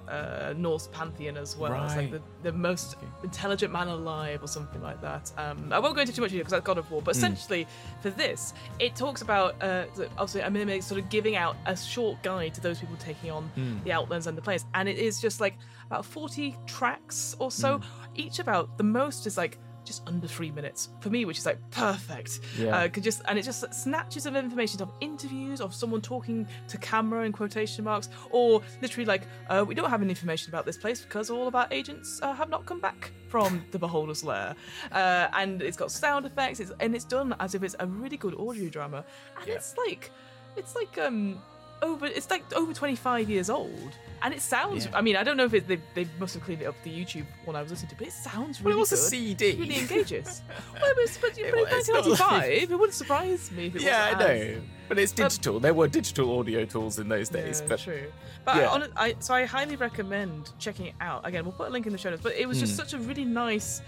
[0.09, 1.85] uh, Norse pantheon as well.
[1.85, 5.31] It's like the, the most intelligent man alive or something like that.
[5.37, 7.19] Um, I won't go into too much because that's God of War, but Hmm.
[7.19, 7.67] essentially
[8.01, 9.85] for this, it talks about uh,
[10.17, 13.43] obviously a Mimir sort of giving out a short guide to those people taking on
[13.55, 13.77] Hmm.
[13.83, 17.77] the Outlands and the planes, and it is just like about 40 tracks or so,
[17.77, 17.83] Hmm.
[18.15, 19.57] each about the most is like
[19.91, 22.39] just under three minutes for me, which is like perfect.
[22.57, 22.75] Yeah.
[22.75, 26.77] Uh, could just and it just snatches of information of interviews of someone talking to
[26.77, 30.77] camera in quotation marks, or literally like uh, we don't have any information about this
[30.77, 34.55] place because all of our agents uh, have not come back from the Beholder's Lair,
[34.91, 38.17] uh, and it's got sound effects, it's, and it's done as if it's a really
[38.17, 39.03] good audio drama,
[39.39, 39.55] and Yeah.
[39.55, 40.09] it's like
[40.57, 41.41] it's like um
[41.81, 43.91] over it's like over 25 years old
[44.21, 44.97] and it sounds Yeah.
[44.97, 46.91] i mean i don't know if it, they, they must have cleaned it up the
[46.91, 48.97] youtube one i was listening to but it sounds really Well, it was a.
[48.97, 49.45] CD.
[49.49, 52.79] It really engages well, it was, but, It but in was, it's not 1995 it
[52.79, 55.59] wouldn't surprise me if it yeah, I as- know, but it's digital.
[55.59, 58.11] there were digital audio tools in those days, yeah, but true.
[58.43, 58.61] But yeah.
[58.63, 61.25] I, hon- I, so I highly recommend checking it out.
[61.25, 62.21] Again, we'll put a link in the show notes.
[62.21, 62.77] But it was just Hmm.
[62.79, 63.81] such a really nice,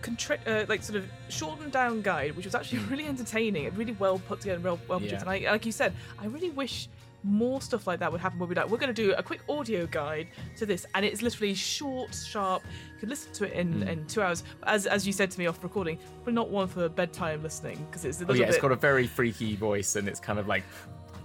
[0.00, 3.96] contri- uh, like sort of shortened down guide, which was actually really entertaining and really
[3.98, 5.24] well put together, and well, well produced.
[5.26, 5.32] Yeah.
[5.32, 6.88] And I, like you said, I really wish
[7.24, 8.38] more stuff like that would happen.
[8.38, 11.22] Where we like, we're going to do a quick audio guide to this, and it's
[11.22, 12.62] literally short, sharp.
[12.94, 13.88] You can listen to it in, Hmm.
[13.88, 14.44] in two hours.
[14.64, 18.04] As as you said to me off recording, but not one for bedtime listening because
[18.04, 18.54] it's a little oh, yeah, bit.
[18.54, 20.64] it's got a very freaky voice, and it's kind of like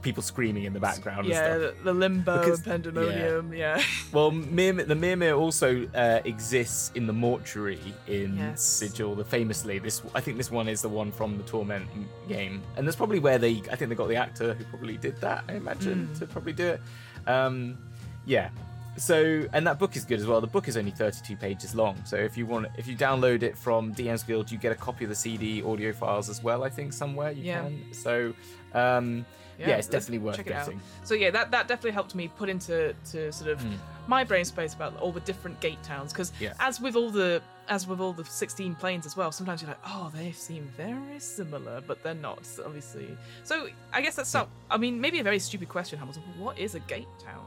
[0.04, 1.26] people screaming in the background.
[1.26, 1.78] yeah, and stuff.
[1.80, 3.54] the, the limbo Because- and pandemonium.
[3.54, 3.82] yeah.
[4.12, 8.62] Well, Mimir, the Mimir also uh, exists in the mortuary in Yes.
[8.62, 9.16] Sigil.
[9.16, 11.88] The famously, this I think this one is the one from the Torment
[12.28, 13.64] game, and that's probably where they.
[13.72, 15.44] I think they got the actor who probably did that.
[15.50, 16.14] I imagine Hmm.
[16.20, 16.82] to probably do it.
[17.26, 17.78] Um,
[18.26, 18.50] yeah.
[18.96, 20.40] So, and that book is good as well.
[20.40, 21.98] The book is only 32 pages long.
[22.06, 25.04] So, if you want, if you download it from DM's Guild, you get a copy
[25.06, 26.64] of the CD audio files as well.
[26.64, 27.64] I think somewhere you Yeah.
[27.64, 27.92] can.
[27.94, 28.34] So,
[28.76, 29.26] um,
[29.60, 30.74] yeah, it's definitely worth check it out.
[31.04, 33.78] So yeah, that, that definitely helped me put into to sort of Mm.
[34.08, 36.54] my brain space about all the different gate towns because Yeah.
[36.60, 39.80] as with all the as with all the 16 planes as well, sometimes you're like,
[39.88, 43.16] oh, they seem very similar, but they're not, obviously.
[43.46, 44.50] So I guess that's not.
[44.70, 46.24] I mean, maybe a very stupid question, Hamilton.
[46.28, 47.46] but What is a gate town?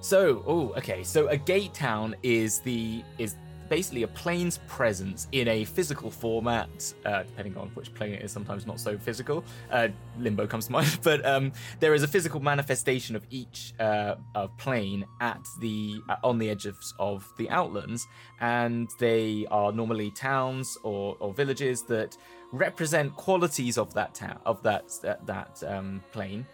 [0.00, 1.04] So, oh, okay.
[1.04, 3.36] So a gate town is the is
[3.72, 8.30] basically a plane's presence in a physical format, uh, depending on which plane it is.
[8.30, 9.42] Sometimes not so physical.
[9.70, 14.16] Uh, Limbo comes to mind, but um, there is a physical manifestation of each uh,
[14.58, 18.06] plane at the uh, on the edge of, of the outlands,
[18.42, 22.18] and they are normally towns or, or villages that
[22.52, 24.84] represent qualities of that town of that,
[25.24, 26.44] that um, plane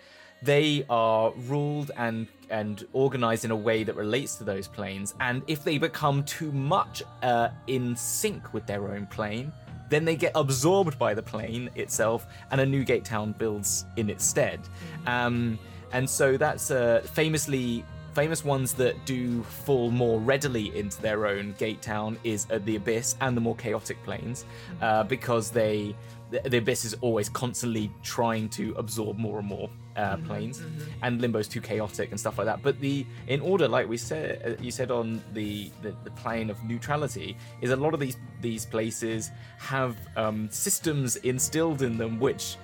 [0.42, 5.14] they are ruled and and organized in a way that relates to those planes.
[5.20, 9.52] And if they become too much uh, in sync with their own plane
[9.88, 14.10] then they get absorbed by the plane itself and a new gate town builds in
[14.10, 14.60] its stead.
[15.06, 15.58] Um,
[15.92, 21.54] and so that's uh, famously famous ones that do fall more readily into their own
[21.56, 24.44] gate town is uh, the abyss and the more chaotic planes
[24.82, 25.94] uh, because they
[26.30, 30.62] the, the abyss is always constantly trying to absorb more and more uh, planes
[31.02, 32.62] and limbo's too chaotic and stuff like that.
[32.62, 36.48] But the in order like we said uh, you said on the, the the plane
[36.50, 42.18] of neutrality is a lot of these these places have um, systems instilled in them
[42.18, 42.56] which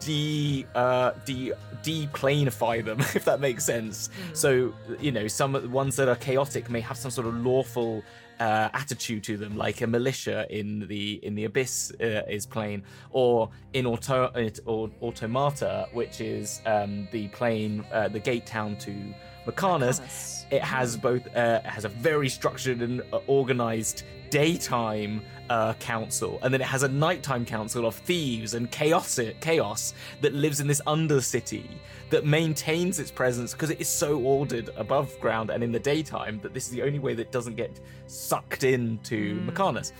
[0.00, 4.08] de uh de deplanify them if that makes sense.
[4.32, 7.34] So you know some of the ones that are chaotic may have some sort of
[7.34, 8.02] lawful
[8.40, 12.82] uh, attitude to them like a militia in the in the abyss uh, is plain
[13.10, 14.30] or in auto
[14.66, 18.92] or automata which is um the plane uh, the gate town to
[19.46, 20.46] Mechanus.
[20.50, 26.38] it has both uh, it has a very structured and uh, organized daytime uh, council
[26.42, 30.66] and then it has a nighttime council of thieves and chaos chaos that lives in
[30.66, 31.66] this undercity
[32.10, 36.40] that maintains its presence because it is so ordered above ground and in the daytime
[36.42, 39.92] that this is the only way that it doesn't get sucked into Mechanus.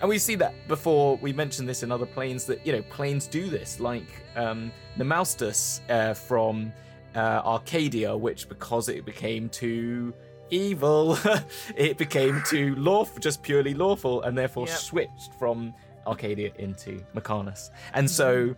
[0.00, 3.26] And we see that before we mentioned this in other planes that you know planes
[3.26, 6.72] do this, like um, Nemaustus uh, from
[7.16, 10.14] uh, Arcadia, which because it became too
[10.50, 11.18] evil,
[11.76, 14.76] it became too lawful, just purely lawful, and therefore Yep.
[14.78, 15.74] switched from
[16.06, 17.70] Arcadia into Mechanus.
[17.94, 18.54] And so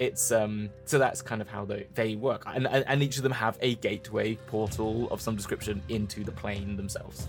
[0.00, 3.22] it's um so that's kind of how they, they work and, and and each of
[3.22, 7.28] them have a gateway portal of some description into the plane themselves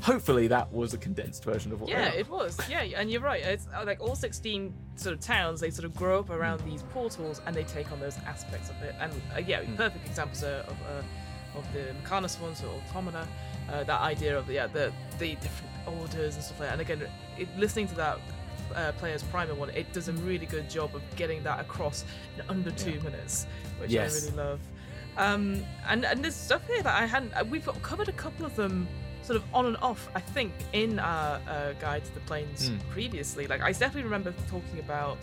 [0.00, 2.58] hopefully that was a condensed version of what Yeah, it was.
[2.68, 3.42] Yeah, and you're right.
[3.42, 6.82] It's uh, like all 16 sort of towns, they sort of grow up around these
[6.94, 8.94] portals and they take on those aspects of it.
[9.00, 9.76] And uh, yeah, Hmm.
[9.76, 11.02] perfect examples are of uh,
[11.56, 13.26] of the Mechanus ones or Automata.
[13.70, 16.72] Uh, that idea of yeah the the different orders and stuff like that.
[16.78, 18.18] And again, it, listening to that
[18.74, 22.04] uh, Players Primer one, it does a really good job of getting that across
[22.36, 23.02] in under two Yeah.
[23.02, 23.46] minutes,
[23.80, 24.12] which Yes.
[24.12, 24.60] I really love.
[25.16, 27.32] Um, and and there's stuff here that I hadn't.
[27.34, 28.86] uh, We've covered a couple of them
[29.22, 30.08] sort of on and off.
[30.14, 32.76] I think in our uh, guide to the plains Hmm.
[32.90, 33.46] previously.
[33.48, 35.18] Like I definitely remember talking about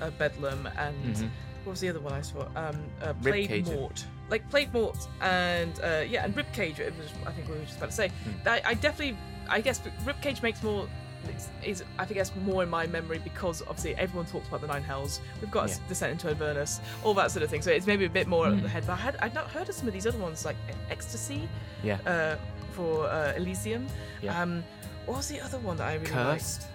[0.00, 1.30] uh, Bedlam and Mhm.
[1.64, 2.40] What was the other one I saw?
[2.56, 3.48] Um, uh, Ribcage.
[3.48, 4.04] Plague Mort.
[4.30, 6.78] Like Plague Mort and uh, yeah, and Ribcage.
[6.78, 8.08] It was, I think we were just about to say.
[8.08, 8.30] Hmm.
[8.44, 9.16] That I definitely,
[9.48, 10.88] I guess Ribcage makes more.
[11.36, 14.66] Is, is I think that's more in my memory because obviously everyone talks about the
[14.68, 15.20] Nine Hells.
[15.42, 15.76] We've got Yeah.
[15.86, 17.60] Descent into Avernus, all that sort of thing.
[17.60, 18.56] So it's maybe a bit more Hmm.
[18.56, 18.84] at the head.
[18.86, 20.56] But I had I'd not heard of some of these other ones like
[20.88, 21.46] Ecstasy
[21.82, 21.98] Yeah.
[22.06, 22.36] uh,
[22.72, 23.86] for uh, Elysium.
[24.22, 24.40] Yeah.
[24.40, 24.64] Um,
[25.04, 26.72] what was the other one that I really Curst, liked?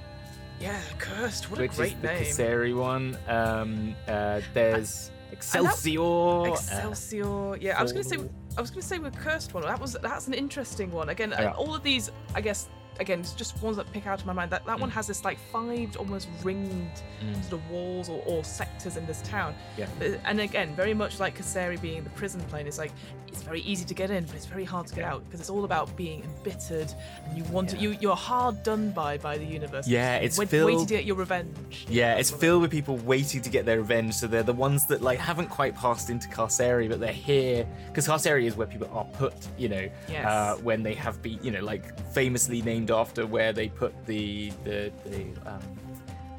[0.59, 1.49] Yeah, Curst.
[1.51, 2.23] What which a great is the name.
[2.23, 3.17] Carceri one.
[3.27, 6.01] Um, uh, there's Excelsior.
[6.01, 7.57] uh, Excelsior.
[7.57, 8.17] yeah, I was gonna say.
[8.57, 9.63] I was gonna say with cursed one.
[9.63, 11.09] That was that's an interesting one.
[11.09, 11.51] Again, uh, Yeah.
[11.53, 12.69] all of these, I guess.
[12.99, 14.51] Again, it's just ones that pick out of my mind.
[14.51, 14.93] That that one Mm.
[14.93, 16.89] has this like five almost ringed
[17.23, 17.41] Mm.
[17.41, 19.53] sort of walls or, or sectors in this town.
[19.77, 19.87] Yeah.
[20.01, 22.91] Uh, And again, very much like Carceri being the prison plane, it's like
[23.27, 25.49] it's very easy to get in, but it's very hard to get out because it's
[25.49, 26.93] all about being embittered
[27.25, 27.77] and you want to.
[27.77, 29.87] You you're hard done by by the universe.
[29.87, 31.85] Yeah, it's Wait- filled- waiting to get your revenge.
[31.89, 34.13] Yeah, it's filled with people waiting to get their revenge.
[34.13, 38.07] So they're the ones that like haven't quite passed into Carceri, but they're here because
[38.07, 39.33] Carceri is where people are put.
[39.57, 40.25] You know, Yes.
[40.25, 44.51] uh, when they have been, you know, like famously named after where they put the
[44.63, 45.61] the the um,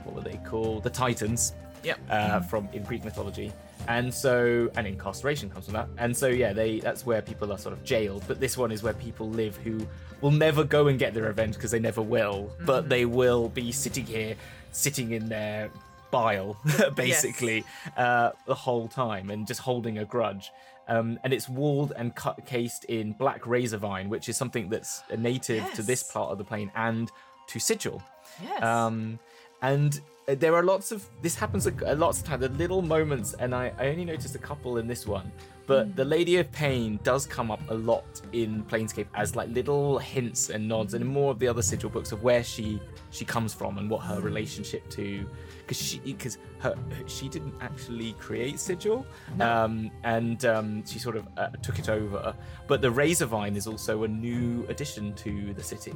[0.04, 0.82] what were they called?
[0.82, 1.52] The Titans.
[1.82, 1.98] Yep.
[2.10, 3.52] Uh, from in Greek mythology.
[3.88, 5.88] And so, and incarceration comes from that.
[5.98, 8.24] And so, yeah, they that's where people are sort of jailed.
[8.26, 9.86] But this one is where people live who
[10.20, 12.50] will never go and get their revenge because they never will.
[12.64, 14.34] But they will be sitting here,
[14.72, 15.70] sitting in their
[16.10, 16.56] bile,
[16.96, 17.64] basically,
[17.96, 20.50] uh, the whole time and just holding a grudge.
[20.88, 25.02] Um, and it's walled and cut, cased in black razor vine, which is something that's
[25.16, 27.10] native to this part of the plane and
[27.48, 28.02] to Sigil.
[28.42, 28.62] Yes.
[28.62, 29.18] Um,
[29.62, 33.34] and uh, there are lots of this happens a, lots of times, The little moments,
[33.34, 35.32] and I, I only noticed a couple in this one.
[35.66, 39.98] But the Lady of Pain does come up a lot in Planescape as like little
[39.98, 43.24] hints and nods, and in more of the other sigil books of where she she
[43.24, 46.76] comes from and what her relationship to, because she because her
[47.06, 49.04] she didn't actually create sigil,
[49.40, 52.34] um, and um, she sort of uh, took it over.
[52.68, 55.94] But the Razorvine is also a new addition to the city,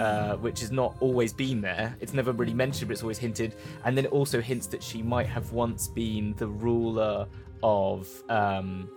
[0.00, 1.96] uh, which has not always been there.
[2.00, 3.54] It's never really mentioned, but it's always hinted.
[3.84, 7.26] And then it also hints that she might have once been the ruler
[7.62, 8.88] of um,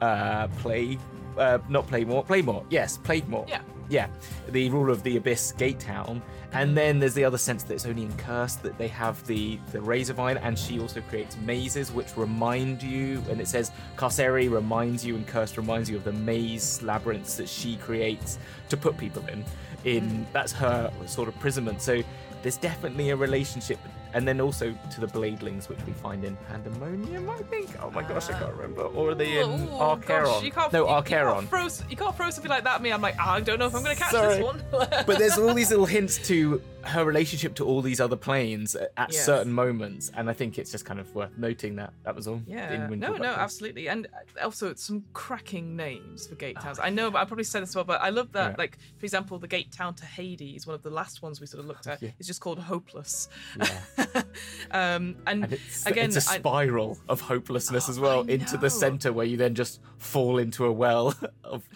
[0.00, 0.98] uh, play,
[1.38, 3.48] uh, not Playmore, Playmore, yes, Plaguemore.
[3.48, 3.62] Yeah.
[3.88, 4.06] Yeah,
[4.48, 6.22] the ruler of the Abyss Gate Town.
[6.52, 9.58] And then there's the other sense that it's only in Curse that they have the,
[9.70, 15.04] the Razorvine, and she also creates mazes which remind you, and it says Carceri reminds
[15.04, 18.38] you, and Curse reminds you of the maze labyrinths that she creates
[18.70, 19.44] to put people in.
[19.84, 21.82] In that's her sort of imprisonment.
[21.82, 22.02] So
[22.42, 23.78] there's definitely a relationship,
[24.14, 27.70] and then also to the Bladelings, which we find in Pandemonium, I think.
[27.82, 28.82] Oh my gosh, I can't remember.
[28.82, 30.24] Or are they in Ooh, Acheron?
[30.24, 32.82] gosh, you can't, no, you, You can't, throw, you can't throw something like that at
[32.82, 32.92] me.
[32.92, 34.34] I'm like, "Ah, I don't know if I'm going to catch Sorry.
[34.36, 34.62] this one.
[34.70, 38.92] but there's all these little hints to her relationship to all these other planes at
[38.96, 39.24] at Yes.
[39.24, 41.92] certain moments, and I think it's just kind of worth noting that.
[42.04, 42.40] That was all.
[42.46, 44.06] Yeah, no, no, absolutely, and
[44.40, 46.78] uh, also some cracking names for gate towns.
[46.78, 48.50] I know, but I probably said this well, but I love that.
[48.52, 48.56] Yeah.
[48.58, 51.60] Like, for example, the gate town to Hades, one of the last ones we sort
[51.60, 52.10] of looked at, Yeah.
[52.18, 53.28] is just called Hopeless.
[53.58, 53.80] Yeah.
[54.70, 58.56] um, and, And it's, again, it's a I- spiral of hopelessness Oh, as well into
[58.56, 61.14] the center where you then just fall into a well
[61.44, 61.68] of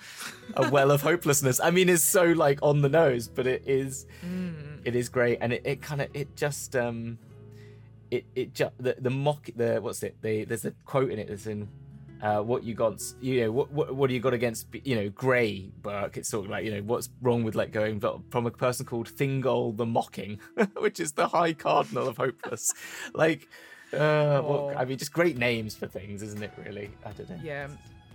[0.55, 1.61] a well of hopelessness.
[1.61, 4.76] I mean, it's so like on the nose, but it is Mm.
[4.87, 7.19] It is great, and it, it kind of it just um
[8.11, 11.29] it it just the the mock the what's it the there's a quote in it
[11.29, 11.69] that's in
[12.23, 15.09] uh, what you got, you know, what, what what do you got against, you know,
[15.11, 16.17] Grey Berk?
[16.17, 19.09] It's sort of like, you know, what's wrong with like going from a person called
[19.09, 20.41] Thingol the Mocking,
[20.79, 22.73] which is the High Cardinal of Hopeless,
[23.15, 23.49] like,
[23.93, 24.75] uh, well, Oh.
[24.77, 26.53] I mean, just great names for things, isn't it?
[26.65, 27.39] Really, I don't know.
[27.43, 27.69] Yeah.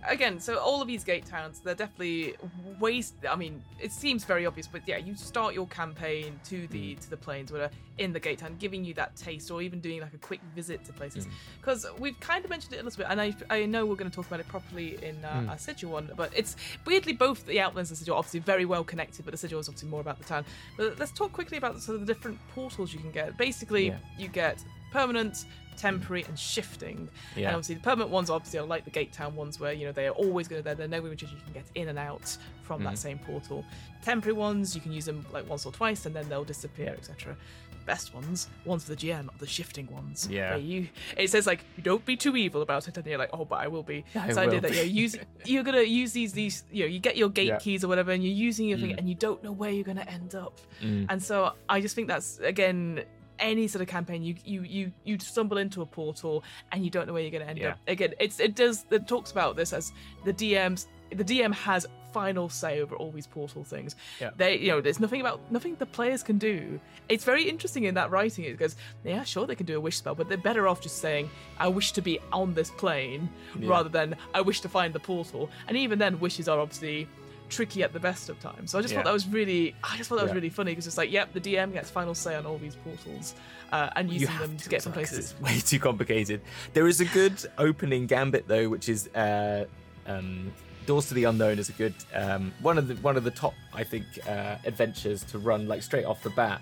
[0.08, 2.34] Again, so all of these gate towns, they're definitely
[2.80, 3.14] waste.
[3.28, 7.00] I mean, it seems very obvious, but yeah, you start your campaign to the mm.
[7.00, 10.00] to the plains, where in the gate town, giving you that taste, or even doing
[10.00, 11.26] like a quick visit to places.
[11.26, 11.30] Mm.
[11.60, 14.10] Because we've kind of mentioned it a little bit, and I I know we're going
[14.10, 15.48] to talk about it properly in uh, mm.
[15.50, 18.82] our Sigil one, but it's weirdly both the Outlands and Sigil are obviously very well
[18.82, 20.44] connected, but the Sigil is obviously more about the town.
[20.76, 23.36] But let's talk quickly about sort of the different portals you can get.
[23.36, 23.98] Basically, Yeah.
[24.18, 27.08] you get permanent, temporary, and shifting.
[27.36, 27.48] Yeah.
[27.48, 29.92] And obviously, the permanent ones obviously are like the Gate Town ones, where you know
[29.92, 30.74] they are always going to there.
[30.74, 33.64] They're no which you can get in and out from that same portal.
[34.02, 37.36] Temporary ones, you can use them like once or twice, and then they'll disappear, etc.
[37.84, 40.28] Best ones, ones for the GM, are the shifting ones.
[40.30, 40.54] Yeah.
[40.54, 43.44] you it says like you don't be too evil about it, and you're like, oh,
[43.44, 44.04] but I will be.
[44.14, 47.00] I This idea will that you're using, you're gonna use these these you know you
[47.00, 47.58] get your gate Yeah.
[47.58, 48.98] keys or whatever, and you're using your thing, Mm.
[48.98, 50.60] and you don't know where you're gonna end up.
[50.80, 51.06] Mm.
[51.08, 53.02] And so I just think that's again
[53.42, 57.06] any sort of campaign, you you you you stumble into a portal and you don't
[57.06, 57.70] know where you're going to end Yeah.
[57.72, 57.78] up.
[57.86, 59.92] Again, it's it does it talks about this as
[60.24, 63.96] the DM's the DM has final say over all these portal things.
[64.20, 64.30] Yeah.
[64.36, 66.80] They you know there's nothing about nothing the players can do.
[67.08, 68.44] It's very interesting in that writing.
[68.44, 70.98] It goes yeah sure they can do a wish spell, but they're better off just
[70.98, 71.28] saying
[71.58, 73.28] I wish to be on this plane
[73.60, 75.50] rather than I wish to find the portal.
[75.68, 77.08] And even then, wishes are obviously
[77.52, 78.70] tricky at the best of times.
[78.72, 78.98] So I just Yeah.
[79.00, 81.32] thought that was really, I just thought that was really funny because it's like, yep,
[81.32, 83.34] the DM gets final say on all these portals
[83.72, 85.32] uh, and using them to, get from well, 'cause places.
[85.32, 86.40] It's way too complicated.
[86.72, 89.66] There is a good opening gambit though, which is uh,
[90.06, 90.52] um,
[90.86, 93.54] Doors to the Unknown is a good um, one of the one of the top
[93.72, 96.60] I think uh, adventures to run like straight off the bat.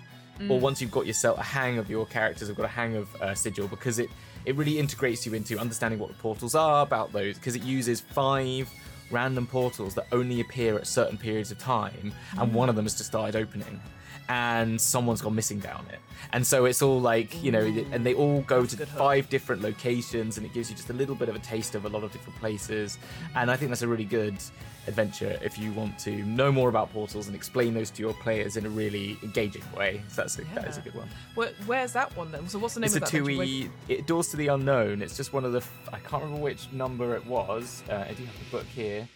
[0.49, 0.61] Or Mm.
[0.61, 3.33] once you've got yourself a hang of your characters, have got a hang of uh,
[3.35, 4.09] Sigil because it
[4.45, 8.01] it really integrates you into understanding what the portals are about those because it uses
[8.01, 8.67] five
[9.11, 12.41] random portals that only appear at certain periods of time, Mm.
[12.43, 13.79] and one of them has just started opening,
[14.29, 15.99] and someone's gone missing down it.
[16.33, 20.37] And so it's all like, you know, and they all go to five different locations,
[20.37, 22.11] and it gives you just a little bit of a taste of a lot of
[22.11, 22.97] different places.
[23.35, 24.35] And I think that's a really good
[24.87, 28.57] adventure if you want to know more about portals and explain those to your players
[28.57, 30.01] in a really engaging way.
[30.07, 31.07] So that's a, that is a good one.
[31.35, 32.47] Where, where's that one then?
[32.49, 33.09] So what's the name It's a of that?
[33.11, 33.43] two adventure?
[33.43, 33.69] e.
[33.89, 35.01] It Doors to the Unknown.
[35.01, 35.59] It's just one of the.
[35.59, 37.83] f- I can't remember which number it was.
[37.89, 39.07] Uh, I do have the book here.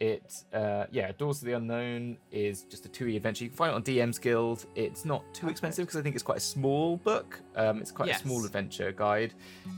[0.00, 3.44] It, uh, yeah, Doors to the Unknown is just a two e adventure.
[3.44, 4.66] You can find it on DM's Guild.
[4.74, 7.40] It's not too expensive because I think it's quite a small book.
[7.54, 8.18] Um, it's quite Yes.
[8.18, 9.32] a small adventure guide.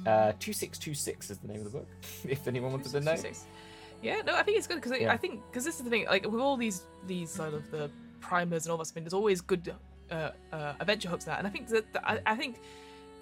[0.06, 1.88] Uh, two six two six is the name of the book.
[2.26, 3.12] If anyone wanted to know.
[3.14, 3.44] 266.
[4.04, 5.12] Yeah, no, I think it's good because Yeah.
[5.12, 7.90] I think because this is the thing, like with all these these sort of the
[8.20, 9.74] primers and all that, I mean, there's always good
[10.10, 12.60] uh, uh, adventure hooks now, and I think that, that I, I think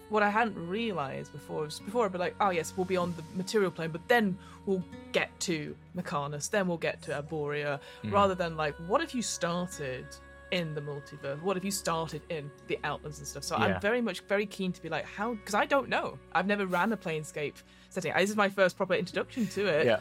[0.08, 3.14] what I hadn't realized before was before I'd be like, oh yes, we'll be on
[3.16, 8.12] the material plane, but then we'll get to Mechanus, then we'll get to Arborea, Mm.
[8.12, 10.04] rather than like, what if you started
[10.50, 11.40] in the multiverse?
[11.40, 13.44] What if you started in the Outlands and stuff?
[13.44, 13.64] So Yeah.
[13.76, 15.32] I'm very much very keen to be like, how?
[15.34, 16.18] Because I don't know.
[16.34, 17.54] I've never ran a Planescape
[17.92, 18.12] setting.
[18.16, 19.98] This is my first proper introduction to it Yeah.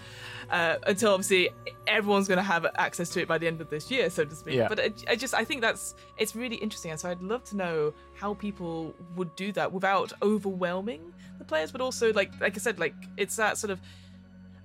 [0.50, 1.50] uh, until obviously
[1.88, 4.36] everyone's going to have access to it by the end of this year, so to
[4.36, 4.56] speak.
[4.56, 4.68] Yeah.
[4.68, 7.56] But I, I just I think that's it's really interesting, and so I'd love to
[7.58, 12.60] know how people would do that without overwhelming the players, but also like like I
[12.60, 13.80] said, like it's that sort of.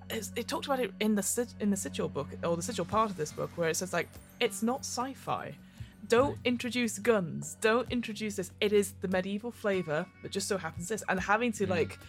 [0.09, 3.17] It talked about it in the in the sigil book or the sigil part of
[3.17, 4.07] this book where it says like
[4.39, 5.53] it's not sci-fi
[6.07, 10.87] don't introduce guns don't introduce this it is the medieval flavor that just so happens
[10.87, 11.99] this and having to like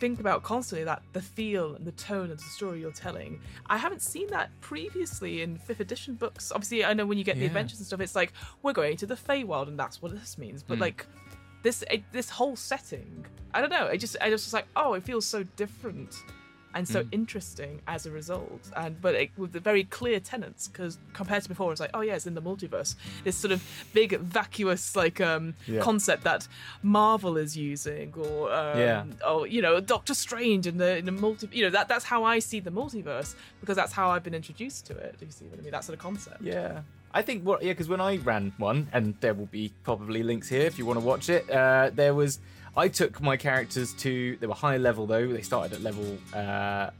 [0.00, 3.40] think about constantly that the feel and the tone of the story you're telling.
[3.66, 6.52] I haven't seen that previously in fifth edition books.
[6.52, 8.32] Obviously, I know when you get the adventures and stuff, it's like
[8.62, 10.62] we're going to the Feywild, and that's what this means.
[10.62, 10.82] But Mm.
[10.82, 11.06] like
[11.62, 13.88] this, it, this whole setting, I don't know.
[13.88, 16.14] I just, I just was like, oh, it feels so different
[16.74, 17.08] and so Mm.
[17.12, 18.62] interesting as a result.
[18.76, 22.00] And but it, with the very clear tenets, because compared to before, it's like, oh
[22.02, 22.94] yeah, it's in the multiverse.
[23.24, 23.62] This sort of
[23.94, 25.80] big vacuous like um Yeah.
[25.80, 26.46] concept that
[26.82, 29.04] Marvel is using, or um, Yeah.
[29.28, 31.48] or you know, Doctor Strange in the in the multi.
[31.52, 34.86] You know, that that's how I see the multiverse because that's how I've been introduced
[34.86, 35.16] to it.
[35.18, 35.72] Do you see what I mean?
[35.72, 36.42] That sort of concept.
[36.42, 36.82] Yeah.
[37.14, 40.48] I think what yeah, because when I ran one, and there will be probably links
[40.50, 41.48] here if you want to watch it.
[41.50, 42.38] Uh, there was
[42.78, 45.26] I took my characters to they were high level though.
[45.26, 46.16] They started at level.
[46.32, 46.90] Uh,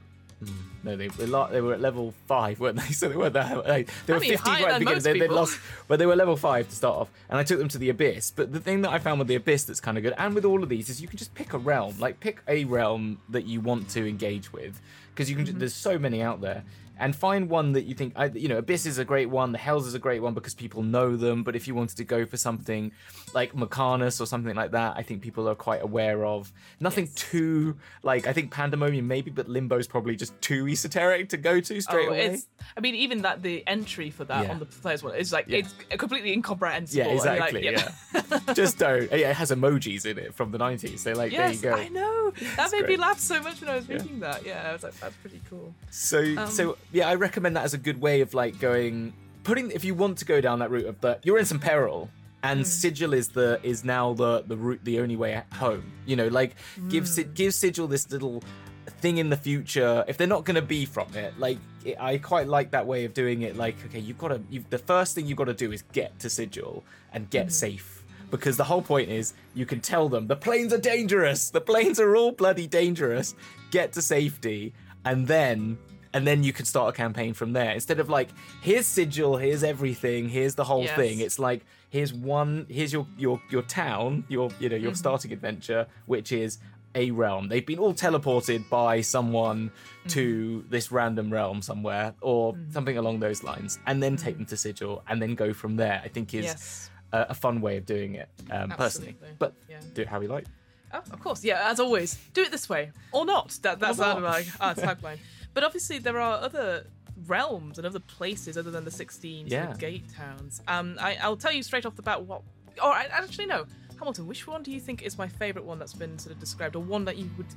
[0.44, 2.92] hmm, no, they were they were at level five, weren't they?
[2.92, 3.66] So they weren't that.
[3.66, 5.02] Like, they were fifteen right at the beginning.
[5.02, 7.68] They, they lost, but they were level five to start off, and I took them
[7.68, 8.32] to the abyss.
[8.32, 10.44] But the thing that I found with the abyss that's kind of good, and with
[10.44, 13.46] all of these, is you can just pick a realm, like pick a realm that
[13.46, 14.80] you want to engage with,
[15.14, 15.46] because you can.
[15.46, 15.58] Mm-hmm.
[15.60, 16.64] There's so many out there
[16.98, 19.86] and find one that you think you know abyss is a great one the hells
[19.86, 22.36] is a great one because people know them but if you wanted to go for
[22.36, 22.92] something
[23.34, 27.14] like Mechanus or something like that i think people are quite aware of nothing Yes.
[27.14, 31.80] too like i think pandemonium maybe but limbo's probably just too esoteric to go to
[31.80, 32.46] straight oh, away it's.
[32.76, 34.50] I mean, even that the entry for that Yeah.
[34.52, 35.58] on the players one is like Yeah.
[35.58, 36.98] it's completely incomprehensible.
[37.06, 40.58] yeah you're like, exactly yeah just don't yeah, it has emojis in it from the
[40.58, 42.32] 90s so like Yes, there you go I know.
[42.56, 44.44] That made me laugh so much when I was reading that.
[44.44, 45.74] Yeah, I was like, that's pretty cool.
[45.90, 49.12] So Um, so yeah, I recommend that as a good way of like going
[49.44, 52.10] putting if you want to go down that route of the you're in some peril
[52.42, 52.64] and hmm.
[52.64, 55.92] sigil is the is now the the route the only way home.
[56.06, 56.54] You know, like
[56.88, 57.32] give Si- hmm.
[57.32, 58.42] give sigil this little
[58.86, 60.04] thing in the future.
[60.08, 63.04] If they're not going to be from it like it, i quite like that way
[63.04, 65.54] of doing it like okay you've got to you've, the first thing you've got to
[65.54, 67.50] do is get to sigil and get hmm.
[67.50, 67.94] safe.
[68.30, 71.50] Because the whole point is you can tell them the planes are dangerous!
[71.50, 73.34] The planes are all bloody dangerous!
[73.70, 74.74] Get to safety.
[75.04, 75.78] And then
[76.12, 78.28] and then you can start a campaign from there instead of like
[78.60, 80.96] here's sigil here's everything here's the whole Yes.
[80.96, 84.96] thing it's like here's one here's your your your town your you know your mm-hmm.
[84.96, 86.58] starting adventure which is
[86.94, 90.08] a realm they've been all teleported by someone mm-hmm.
[90.08, 92.72] to this random realm somewhere or mm-hmm.
[92.72, 96.00] something along those lines and then take them to sigil and then go from there
[96.04, 96.90] i think is Yes.
[97.12, 99.16] a, a fun way of doing it um, personally.
[99.38, 99.80] But yeah.
[99.94, 100.46] do it how you like.
[100.92, 101.70] Oh, of course, yeah.
[101.70, 103.58] As always, do it this way or not.
[103.62, 104.22] That that's Or our not.
[104.22, 105.18] like our tagline.
[105.58, 106.86] But obviously, there are other
[107.26, 110.62] realms and other places other than the 16 sort of gate towns.
[110.68, 112.42] Um, I, I'll tell you straight off the bat what.
[112.80, 113.66] Or I, actually, no,
[113.98, 114.28] Hamilton.
[114.28, 116.78] Which one do you think is my favourite one that's been sort of described, or
[116.84, 117.48] one that you would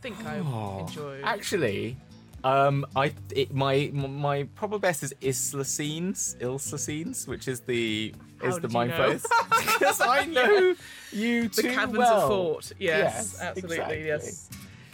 [0.00, 1.22] think I Oh, enjoyed?
[1.22, 1.98] Actually,
[2.44, 8.54] um, I it, my my probably best is Islacines, Ilslacines, which is the How is
[8.54, 8.96] the did you mind know?
[8.96, 9.26] place
[9.74, 10.74] because I know
[11.12, 12.22] you too the caverns well.
[12.22, 12.72] of Fort.
[12.78, 13.76] Yes, Yes, absolutely.
[13.76, 14.06] exactly.
[14.06, 14.48] Yes.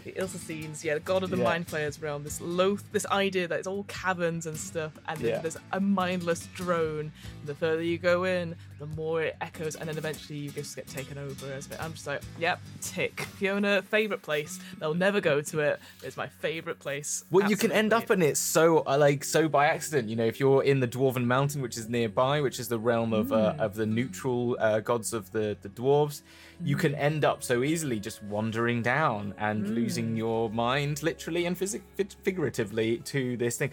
[0.06, 1.42] The Ilsa scenes, yeah, the god of the Yeah.
[1.42, 2.22] mind flayers realm.
[2.22, 5.38] This loath, this idea that it's all caverns and stuff, and then Yeah.
[5.40, 7.10] there's a mindless drone.
[7.44, 10.86] The further you go in, the more it echoes, and then eventually you just get
[10.86, 11.52] taken over.
[11.52, 13.22] As I'm just like, yep, tick.
[13.38, 14.60] Fiona, favorite place.
[14.78, 15.80] They'll never go to it.
[16.04, 17.24] It's my favorite place.
[17.32, 20.08] Well, you can end up in it so uh, like so by accident.
[20.08, 23.12] You know, if you're in the Dwarven Mountain, which is nearby, which is the realm
[23.12, 23.60] of uh, Hmm.
[23.60, 26.22] of the neutral uh, gods of the the dwarves,
[26.64, 29.72] you can end up so easily just wandering down and Hmm.
[29.74, 33.70] losing your mind, literally and fit- figuratively, to this thing.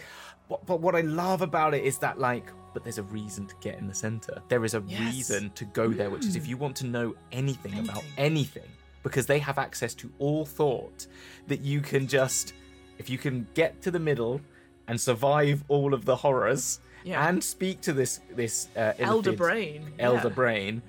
[0.48, 3.54] But, but what I love about it is that like, but there's a reason to
[3.60, 4.42] get in the center.
[4.48, 5.00] There is a Yes.
[5.14, 8.62] Reason to go there, which is if you want to know anything, about Anything.
[8.62, 8.70] anything,
[9.02, 11.06] because they have access to all thought,
[11.46, 12.52] that you can just
[12.98, 14.40] if you can get to the middle
[14.86, 17.26] and survive all of the horrors Yeah.
[17.28, 19.92] and speak to this this uh, Elder brain.
[19.98, 20.34] elder yeah.
[20.34, 20.82] brain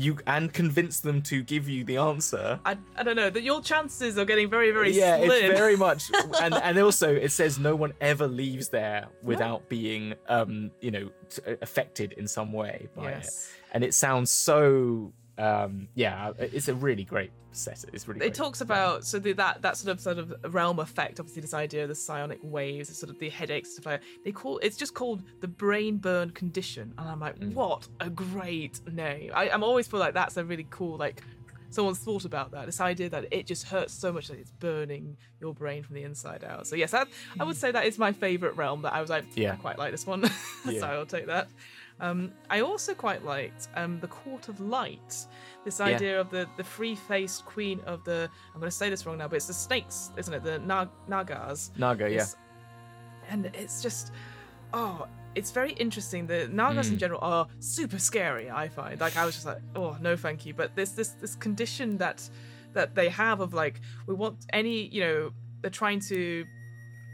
[0.00, 3.60] you and convince them to give you the answer I, I don't know that your
[3.60, 5.04] chances are getting very very slim.
[5.04, 5.50] yeah slim.
[5.50, 6.02] it's very much
[6.40, 11.10] and and also it says no one ever leaves there without being um you know
[11.28, 13.26] t- affected in some way by Yes.
[13.28, 17.84] it and it sounds so um yeah it's a really great set.
[17.92, 18.34] It's really it great.
[18.34, 21.82] talks about so the, that that sort of sort of realm effect obviously this idea
[21.82, 24.06] of the psionic waves sort of the headaches stuff like that.
[24.24, 26.94] they call it's just called the brain burn condition.
[26.98, 27.54] And i'm like Mm.
[27.54, 29.32] what a great name.
[29.34, 31.22] I, i'm always feel like that's a really cool like
[31.72, 32.66] someone's thought about that.
[32.66, 36.02] This idea that it just hurts so much that it's burning your brain from the
[36.02, 36.66] inside out.
[36.66, 37.06] So yes that,
[37.40, 39.52] i would say that is my favorite realm that i was like Yeah.
[39.52, 40.22] i quite like this one.
[40.80, 41.48] So i'll take that
[42.00, 45.26] um, I also quite liked um, the Court of Light.
[45.64, 45.86] This Yeah.
[45.86, 49.28] idea of the, the free-faced queen of the I'm going to say this wrong now,
[49.28, 50.42] but it's the snakes, isn't it?
[50.42, 51.70] The Nag- Nagas.
[51.76, 52.26] naga yeah
[53.28, 54.12] And it's just,
[54.72, 56.26] oh, it's very interesting.
[56.26, 57.00] The Nagas in Mm.
[57.00, 58.50] general are super scary.
[58.50, 59.00] I find.
[59.00, 60.54] Like I was just like, oh no, thank you.
[60.54, 62.28] But there's this this condition that
[62.72, 65.30] that they have of like we want any you know
[65.60, 66.44] they're trying to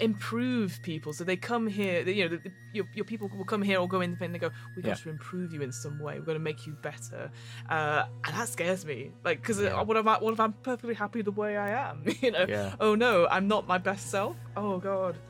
[0.00, 3.62] improve people so they come here you know the, the- your, your people will come
[3.62, 5.04] here or go in and they go we've got Yeah.
[5.04, 7.30] to improve you in some way we're going to make you better
[7.70, 9.80] uh, and that scares me like because Yeah.
[9.82, 12.74] what if I what if I'm perfectly happy the way I am you know Yeah.
[12.80, 15.16] oh no I'm not my best self oh god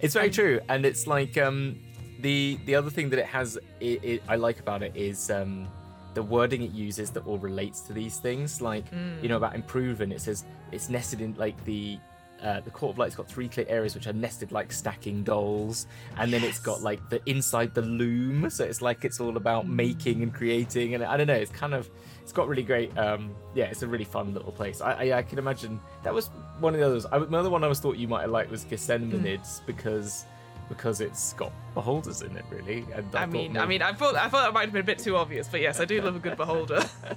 [0.00, 1.78] It's very true, and it's like um,
[2.20, 5.66] the the other thing that it has it, it, I like about it is um,
[6.14, 8.60] the wording it uses that all relates to these things.
[8.60, 8.84] Like
[9.22, 11.98] you know about improving, it says it's nested in like the.
[12.42, 15.86] Uh, the court of light's got three clear areas which are nested like stacking dolls
[16.16, 18.50] and then it's got like the inside the loom.
[18.50, 21.74] So it's like it's all about making and creating and i don't know it's kind
[21.74, 21.88] of
[22.20, 24.80] it's got really great um yeah it's a really fun little place.
[24.80, 26.28] I i, I can imagine that was
[26.58, 28.64] one of the others I, another one i was thought you might have liked was
[28.64, 30.24] Gethsemanids because
[30.68, 34.14] because it's got beholders in it really and I thought mean I mean I thought
[34.14, 36.16] I thought that might have been a bit too obvious but yes I do love
[36.16, 36.84] a good beholder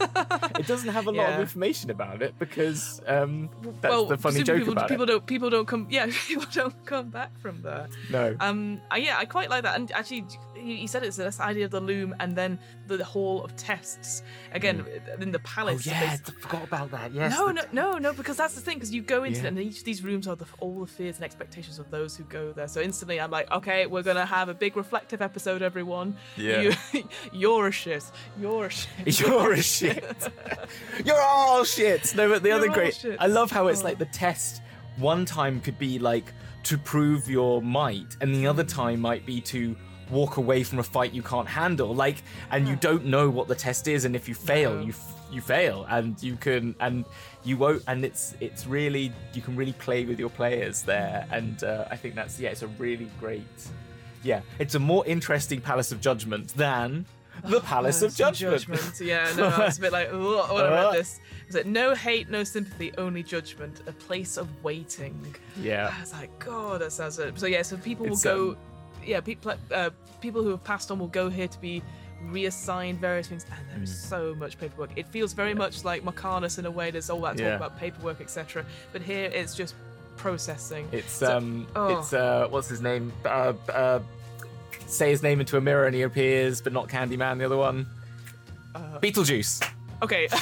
[0.59, 1.35] it doesn't have a lot Yeah.
[1.35, 3.49] of information about it because um
[3.81, 6.45] that's well the funny joke people, about people it don't people don't come yeah people
[6.53, 9.75] don't come back from there no Um, uh, yeah, I quite like that.
[9.77, 10.25] And actually,
[10.55, 14.21] you said it's this idea of the loom and then the hall of tests.
[14.53, 14.85] Again,
[15.19, 15.87] in the palace.
[15.87, 16.21] oh palace.
[16.21, 18.75] yeah I forgot about that yes no, no, no, no, because that's the thing.
[18.77, 19.45] Because you go into Yeah.
[19.45, 22.15] it, and each of these rooms are the, all the fears and expectations of those
[22.17, 22.67] who go there.
[22.67, 26.15] So instantly, I'm like, okay, we're gonna have a big reflective episode, everyone.
[26.37, 26.61] Yeah.
[26.93, 28.03] You, you're a shit.
[28.39, 29.19] You're a shit.
[29.19, 30.29] You're a shit.
[31.05, 32.15] You're all shit.
[32.15, 33.05] No, but the You're other great.
[33.19, 33.85] I love how it's Oh.
[33.85, 34.61] like the test.
[34.97, 36.31] One time could be like
[36.63, 39.75] to prove your might, and the other time might be to
[40.09, 41.93] walk away from a fight you can't handle.
[41.93, 44.81] Like, and you don't know what the test is, and if you fail, No.
[44.81, 47.05] you f- you fail, and you can and
[47.43, 47.83] you won't.
[47.87, 51.97] And it's it's really you can really play with your players there, and uh, I
[51.97, 53.43] think that's yeah, it's a really great.
[54.23, 57.05] Yeah, it's a more interesting Palace of Judgment than
[57.43, 58.99] the Palace of Some Judgment.
[58.99, 61.19] Yeah, no, no, it's a bit like when I read this.
[61.47, 65.35] Is it no hate, no sympathy, only judgment, a place of waiting.
[65.61, 65.93] Yeah.
[65.95, 67.37] I was like, God, that sounds it.
[67.39, 68.51] So yeah, so people will It's, go.
[68.51, 68.57] um,
[69.05, 71.83] yeah, people uh, people who have passed on will go here to be
[72.23, 74.09] reassigned various things, and there's Mm.
[74.09, 74.91] so much paperwork.
[74.95, 76.91] It feels very much like Mechanus in a way.
[76.91, 77.55] There's all that talk Yeah.
[77.55, 78.65] about paperwork, etc.
[78.91, 79.75] But here it's just
[80.17, 80.87] processing.
[80.91, 81.99] It's So- um, oh.
[81.99, 83.11] it's uh, what's his name?
[83.25, 83.99] Uh, uh,
[84.87, 87.37] say his name into a mirror and he appears, but not Candyman.
[87.39, 87.87] The other one.
[89.01, 89.67] Beetlejuice.
[90.01, 90.27] Okay.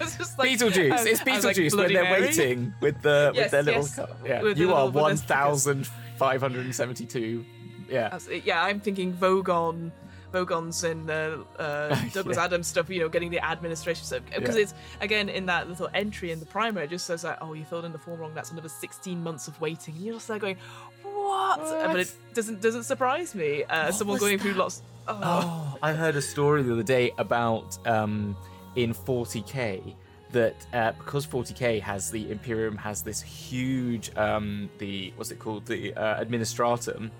[0.00, 0.90] It's just like- Beetlejuice.
[0.90, 2.20] Was- it's was like, Beetlejuice when they're Mary?
[2.22, 3.82] waiting with the Yes, with their little.
[3.82, 4.00] yes.
[4.24, 5.28] Yeah, With you are little- with the stickers.
[5.28, 7.44] thousand five hundred and seventy-two.
[7.88, 8.16] Yeah.
[8.44, 9.90] Yeah, I'm thinking Vogon,
[10.32, 12.44] Vogons and uh, uh, Douglas Yeah.
[12.44, 12.88] Adams stuff.
[12.90, 14.62] You know, getting the administration stuff because Yeah.
[14.62, 16.82] it's again in that little entry in the primer.
[16.82, 18.32] It just says like, oh, you filled in the form wrong.
[18.34, 19.94] That's another 16 months of waiting.
[19.96, 20.56] And you're just there going,
[21.02, 21.60] what?
[21.60, 23.64] Uh, But it doesn't doesn't surprise me.
[23.64, 24.82] Uh, someone going through lots.
[25.08, 28.36] Oh, Oh, I heard a story the other day about um,
[28.76, 29.94] in 40k
[30.32, 35.66] that uh, because 40k has the Imperium has this huge um, the what's it called
[35.66, 37.10] the uh, Administratum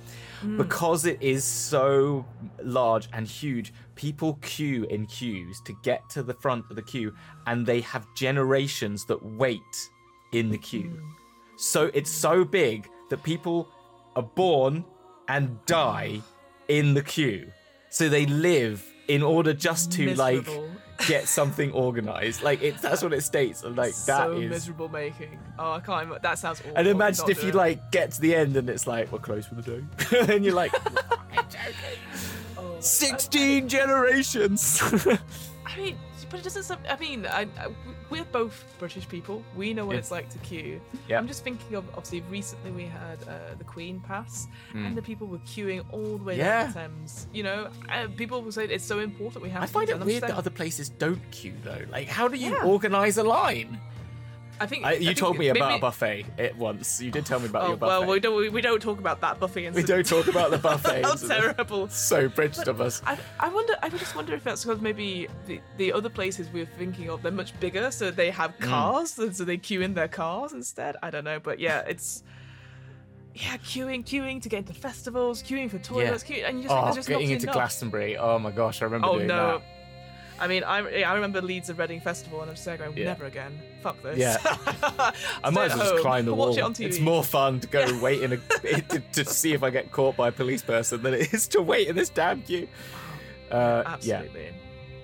[0.57, 2.25] because it is so
[2.63, 3.73] large and huge.
[3.95, 7.15] People queue in queues to get to the front of the queue,
[7.47, 9.61] and they have generations that wait
[10.33, 10.99] in the queue.
[11.57, 13.69] So it's so big that people
[14.17, 14.85] are born
[15.29, 16.21] and die
[16.69, 17.53] in the queue.
[17.91, 20.63] So they live in order just to Miserable.
[20.63, 22.43] like get something organized.
[22.43, 23.63] Like it that's what it states.
[23.63, 25.39] And like that so is miserable making.
[25.59, 26.21] Oh, I can't.
[26.23, 26.73] That sounds awful.
[26.77, 29.55] and imagine if you like get to the end and it's like we're close for
[29.57, 29.85] the day.
[30.35, 30.73] and you're like
[32.57, 34.81] Oh, 16 generations.
[35.67, 35.97] I mean,
[36.29, 36.81] but it doesn't.
[36.89, 37.69] I mean, I, I,
[38.11, 39.43] we're both British people.
[39.57, 39.99] We know what Yeah.
[40.01, 40.81] it's like to queue.
[41.09, 41.19] Yeah.
[41.19, 44.87] I'm just thinking of obviously recently we had uh, the Queen Pass, Mm.
[44.87, 46.65] and the people were queuing all the way Yeah.
[46.65, 47.27] down the Thames.
[47.33, 49.63] You know, and people will say it's so important we have.
[49.63, 51.85] I to find it I'm weird that other places don't queue though.
[51.91, 52.65] Like how do you Yeah.
[52.65, 53.81] organize a line?
[54.61, 57.01] I think I, I you think told me about maybe- a buffet it once.
[57.01, 58.01] You did tell me about Oh your buffet.
[58.01, 60.59] well, we don't we, we don't talk about that buffet We don't talk about the
[60.69, 61.03] buffet.
[61.03, 61.89] How terrible.
[61.89, 63.01] So British of us.
[63.07, 63.75] I, I wonder.
[63.83, 67.33] I just wonder if that's because maybe the, the other places we're thinking of they're
[67.33, 68.67] much bigger, so they have Mm.
[68.69, 70.97] cars, and so they queue in their cars instead.
[71.03, 72.23] I don't know, but yeah, it's
[73.35, 76.93] yeah, queuing, queuing to get into festivals, queuing for toilets, queuing, and you just Oh,
[76.95, 77.55] just getting into enough.
[77.55, 78.17] Glastonbury.
[78.19, 79.59] Oh my gosh, I remember Oh doing no.
[79.59, 79.63] that.
[80.41, 83.05] I mean, I, I remember Leeds and Reading Festival, and I'm just there going, Yeah.
[83.05, 83.53] never again.
[83.83, 84.19] Fuck this.
[84.19, 84.39] Yeah.
[85.45, 86.49] I might as well just climb the wall.
[86.49, 86.87] Watch it on TV.
[86.87, 88.37] It's more fun to go wait in a
[88.89, 91.61] to, to see if I get caught by a police person than it is to
[91.63, 92.69] wait in this damn queue.
[93.51, 94.23] Uh, yeah.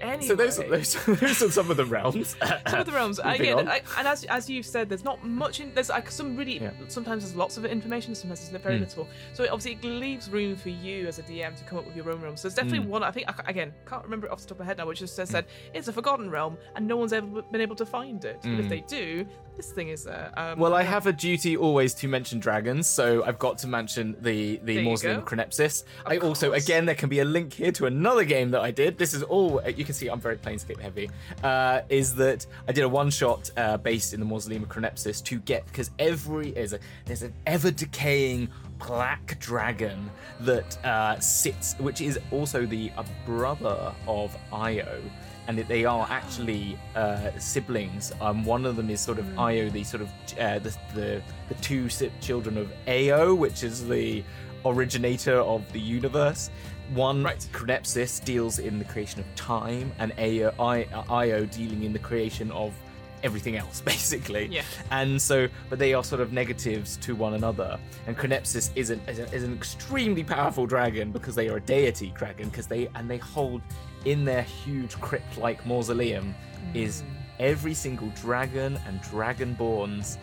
[0.07, 0.27] Anyway.
[0.27, 2.37] So those are, those, those are some of the realms.
[2.69, 3.69] some of the realms Moving again.
[3.69, 6.71] I, and as as you've said there's not much in there's like some really Yeah.
[6.89, 8.81] sometimes there's lots of information sometimes there's very Mm.
[8.81, 11.97] little so obviously it leaves room for you as a dm to come up with
[11.97, 12.91] your own realms so there's definitely Mm.
[12.91, 14.87] one i think I, again can't remember it off the top of my head now
[14.87, 17.87] which just says said it's a forgotten realm and no one's ever been able to
[17.87, 18.69] find it but if Mm.
[18.69, 19.27] they do
[19.57, 20.91] this thing is there um, Well, I yeah.
[20.91, 25.23] have a duty always to mention dragons, so I've got to mention the the Mausoleum.
[25.23, 25.85] Chronepsis.
[26.05, 28.99] I also, again, there can be a link here to another game that I did.
[28.99, 30.09] This is all you can see.
[30.09, 31.11] I'm very Planescape heavy.
[31.43, 35.23] Uh, is that I did a one shot uh, based in the Mausoleum of Chronepsis
[35.25, 38.49] to get because every is a there's an ever decaying
[38.79, 45.01] black dragon that uh, sits, which is also the uh, brother of Io.
[45.49, 48.13] And that they are actually uh, siblings.
[48.21, 51.55] Um, one of them is sort of Io, the sort of uh, the, the the
[51.61, 51.89] two
[52.21, 54.25] children of Ao, which is the
[54.65, 56.51] originator of the universe.
[56.95, 57.49] One Right.
[57.53, 60.53] Chronepsis deals in the creation of time, and Ao,
[61.11, 62.73] Io dealing in the creation of
[63.23, 64.47] everything else, basically.
[64.47, 64.63] Yeah.
[64.91, 67.79] And so, but they are sort of negatives to one another.
[68.07, 71.61] And Chronepsis is an, is, a, is an extremely powerful dragon because they are a
[71.61, 73.63] deity dragon, because they and they hold
[74.07, 76.35] in their huge crypt-like mausoleum
[76.73, 77.03] is
[77.39, 80.17] every single dragon and dragonborn's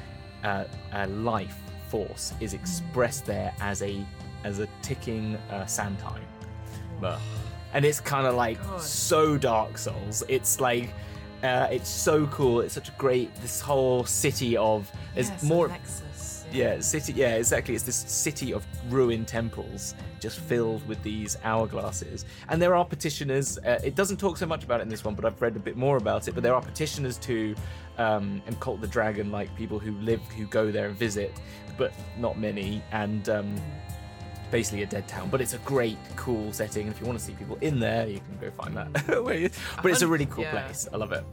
[0.44, 0.64] uh,
[0.94, 1.58] uh, life
[1.90, 4.04] force is expressed there as a
[4.44, 6.24] as a ticking uh, sand time.
[7.00, 7.20] But-
[7.76, 8.82] and it's kind of like God.
[8.82, 10.24] so Dark Souls.
[10.28, 10.90] It's like
[11.44, 12.62] uh, it's so cool.
[12.62, 15.68] It's such a great this whole city of there's Yes, more
[16.54, 17.76] yeah city yeah exactly.
[17.76, 22.26] It's this city of ruined temples just filled with these hourglasses.
[22.50, 23.58] And there are petitioners.
[23.58, 25.60] Uh, it doesn't talk so much about it in this one, but I've read a
[25.60, 26.34] bit more about it.
[26.34, 27.56] But there are petitioners to
[27.98, 31.34] um, and Cult the Dragon, like people who live who go there and visit,
[31.78, 32.82] but not many.
[32.92, 33.56] And um,
[34.52, 36.84] basically a dead town, but it's a great, cool setting.
[36.88, 38.88] And if you want to see people in there, you can go find that.
[39.82, 40.52] But it's a really cool Yeah.
[40.68, 40.88] place.
[40.94, 41.24] I love it.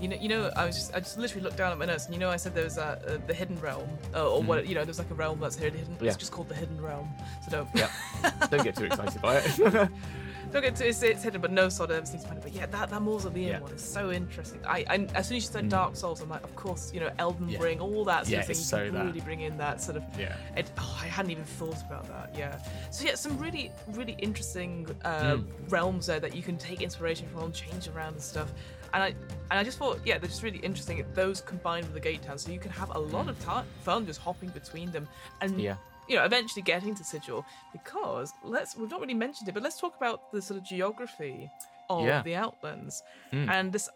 [0.00, 2.04] You know, you know, I was just, I just literally looked down at my notes,
[2.06, 4.66] and you know, I said there was uh, uh, the hidden realm, uh, or what,
[4.66, 5.80] you know, there's like a realm that's hidden.
[5.86, 6.02] Mm.
[6.02, 6.08] Yeah.
[6.08, 7.08] It's just called the hidden realm.
[7.44, 7.90] So don't, Yeah.
[8.50, 9.56] Don't get too excited by it.
[10.52, 10.84] don't get too.
[10.84, 12.44] It's, it's hidden, but no sort of seems to find it.
[12.44, 13.60] But yeah, that that mausoleum Yeah.
[13.60, 14.60] one is so interesting.
[14.64, 17.10] I, I as soon as you said Dark Souls, I'm like, of course, you know,
[17.18, 17.58] Elden Yeah.
[17.60, 18.50] Ring, all that sort of thing.
[18.52, 19.06] it's you so can that.
[19.06, 20.04] really bring in that sort of.
[20.18, 20.36] yeah.
[20.56, 22.32] It, oh, I hadn't even thought about that.
[22.38, 22.58] Yeah.
[22.90, 25.44] So yeah, some really, really interesting uh, Mm.
[25.68, 28.52] realms there that you can take inspiration from, change around and stuff.
[28.96, 29.08] And I
[29.50, 31.04] and I just thought, yeah, they're just really interesting.
[31.14, 34.06] Those combined with the gate town, so you can have a lot of time, fun
[34.06, 35.06] just hopping between them,
[35.42, 35.62] and Mm.
[35.62, 35.76] Yeah.
[36.08, 37.44] you know, eventually getting to Sigil.
[37.72, 41.50] Because let's we've not really mentioned it, but let's talk about the sort of geography
[41.90, 42.22] of Yeah.
[42.22, 43.48] the Outlands, Mm.
[43.54, 43.88] and this,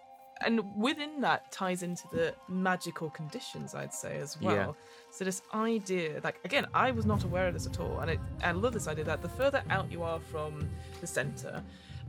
[0.42, 4.54] and within that ties into the magical conditions, I'd say as well.
[4.54, 4.72] Yeah.
[5.16, 8.20] So this idea, like again, I was not aware of this at all, and it,
[8.44, 10.52] I love this idea that the further out you are from
[11.00, 11.54] the center,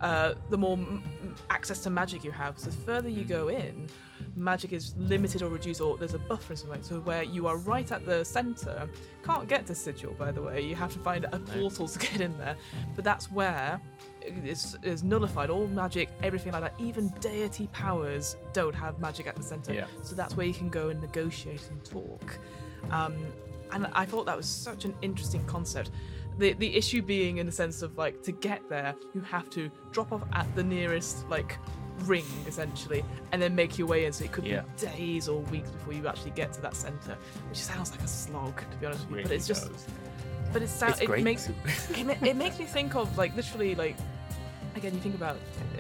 [0.02, 2.58] uh, the more m- m- access to magic you have.
[2.60, 3.88] So the further you go in,
[4.36, 6.78] magic is limited or reduced, or there's a buffer in some way.
[6.82, 8.90] So where you are right at the center,
[9.24, 10.62] can't get to Sigil, by the way.
[10.62, 12.56] You have to find a portal to get in there.
[12.96, 13.80] But that's where
[14.22, 15.50] it's, it's nullified.
[15.50, 19.74] All magic, everything like that, even deity powers don't have magic at the center.
[19.74, 19.86] Yeah.
[20.04, 22.40] So that's where you can go and negotiate and talk.
[22.90, 23.16] Um,
[23.72, 25.92] and I thought that was such an interesting concept.
[26.42, 29.70] The the issue being in the sense of like to get there, you have to
[29.92, 31.56] drop off at the nearest like
[32.06, 34.12] ring essentially, and then make your way in.
[34.12, 34.62] So it could Yeah.
[34.62, 37.16] be days or weeks before you actually get to that center,
[37.48, 39.16] which sounds like a slog to be honest with you.
[39.18, 39.86] but Really it's just does.
[40.52, 41.56] but it sounds It's it makes it,
[42.32, 43.96] it makes me think of like literally like
[44.76, 45.38] again you think about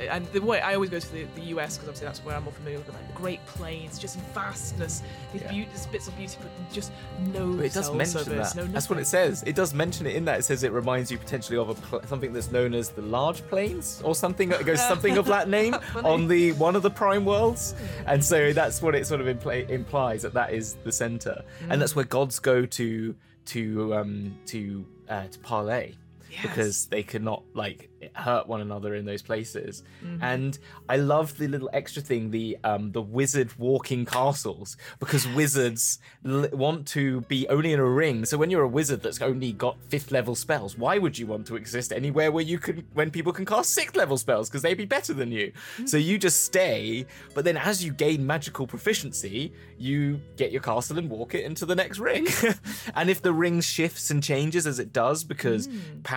[0.10, 2.44] and the way I always go to the, the US because obviously that's where I'm
[2.44, 5.52] more familiar with like the Great Plains just vastness these, Yeah.
[5.72, 6.92] these bits of beauty but just
[7.34, 8.66] no But it does mention service, that.
[8.66, 9.44] no That's what it says.
[9.46, 10.39] It does mention it in that.
[10.39, 13.42] It says it reminds you potentially of a pl- something that's known as the large
[13.48, 14.52] plains or something.
[14.52, 17.76] It goes something of that name on the one of the prime worlds,
[18.08, 21.72] and so that's what it sort of impl- implies that that is the center, and
[21.74, 21.80] Mm.
[21.80, 23.16] that's where gods go to
[23.46, 25.94] to um to uh, to parlay.
[26.42, 30.24] Because they could not like hurt one another in those places, Mm-hmm.
[30.24, 30.58] and
[30.90, 36.50] I love the little extra thing, the um the wizard walking castles, because wizards l-
[36.54, 38.26] want to be only in a ring.
[38.26, 41.46] So when you're a wizard that's only got fifth level spells, why would you want
[41.48, 44.74] to exist anywhere where you can when people can cast sixth level spells because they'd
[44.78, 45.52] be better than you?
[45.86, 47.06] So you just stay,
[47.36, 51.66] but then as you gain magical proficiency, you get your castle and walk it into
[51.66, 52.28] the next ring.
[52.96, 55.70] and if the ring shifts and changes as it does because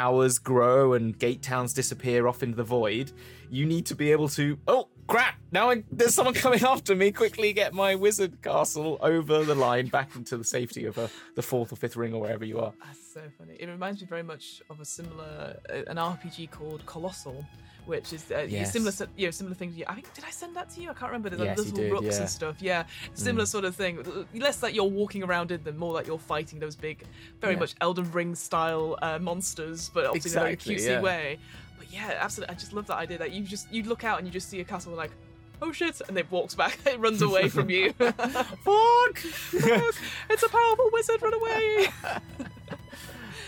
[0.04, 3.10] powers grow and gate towns disappear off into the void,
[3.50, 7.12] you need to be able to oh crap now I, there's someone coming after me
[7.12, 11.42] quickly get my wizard castle over the line back into the safety of a, the
[11.42, 13.54] fourth or fifth ring or wherever you are That's so funny.
[13.60, 17.44] It reminds me very much of a similar uh, an RPG called Colossal,
[17.86, 18.72] which is uh, Yes.
[18.72, 19.80] similar you know similar things.
[19.86, 20.90] I think did I send that to you?
[20.90, 21.28] I can't remember.
[21.30, 22.10] There's like Yes, little did, rooks yeah.
[22.12, 22.20] Mm.
[22.20, 22.56] and stuff.
[22.60, 22.84] Yeah,
[23.14, 24.26] similar sort of thing.
[24.34, 27.04] Less that you're walking around in them, more that you're fighting those big,
[27.40, 27.60] very Yeah.
[27.60, 31.00] much Elden Ring style uh, monsters, but obviously in a very Exactly, cutesy yeah.
[31.00, 31.38] way.
[31.94, 32.54] But yeah, absolutely.
[32.54, 34.60] I just love that idea that you just you look out and you just see
[34.60, 35.12] a castle and like.
[35.62, 36.02] Oh shit!
[36.08, 36.78] And it walks back.
[36.86, 37.92] It runs away from you.
[37.92, 39.94] fuck Look,
[40.28, 41.22] it's a powerful wizard.
[41.22, 41.86] Run away!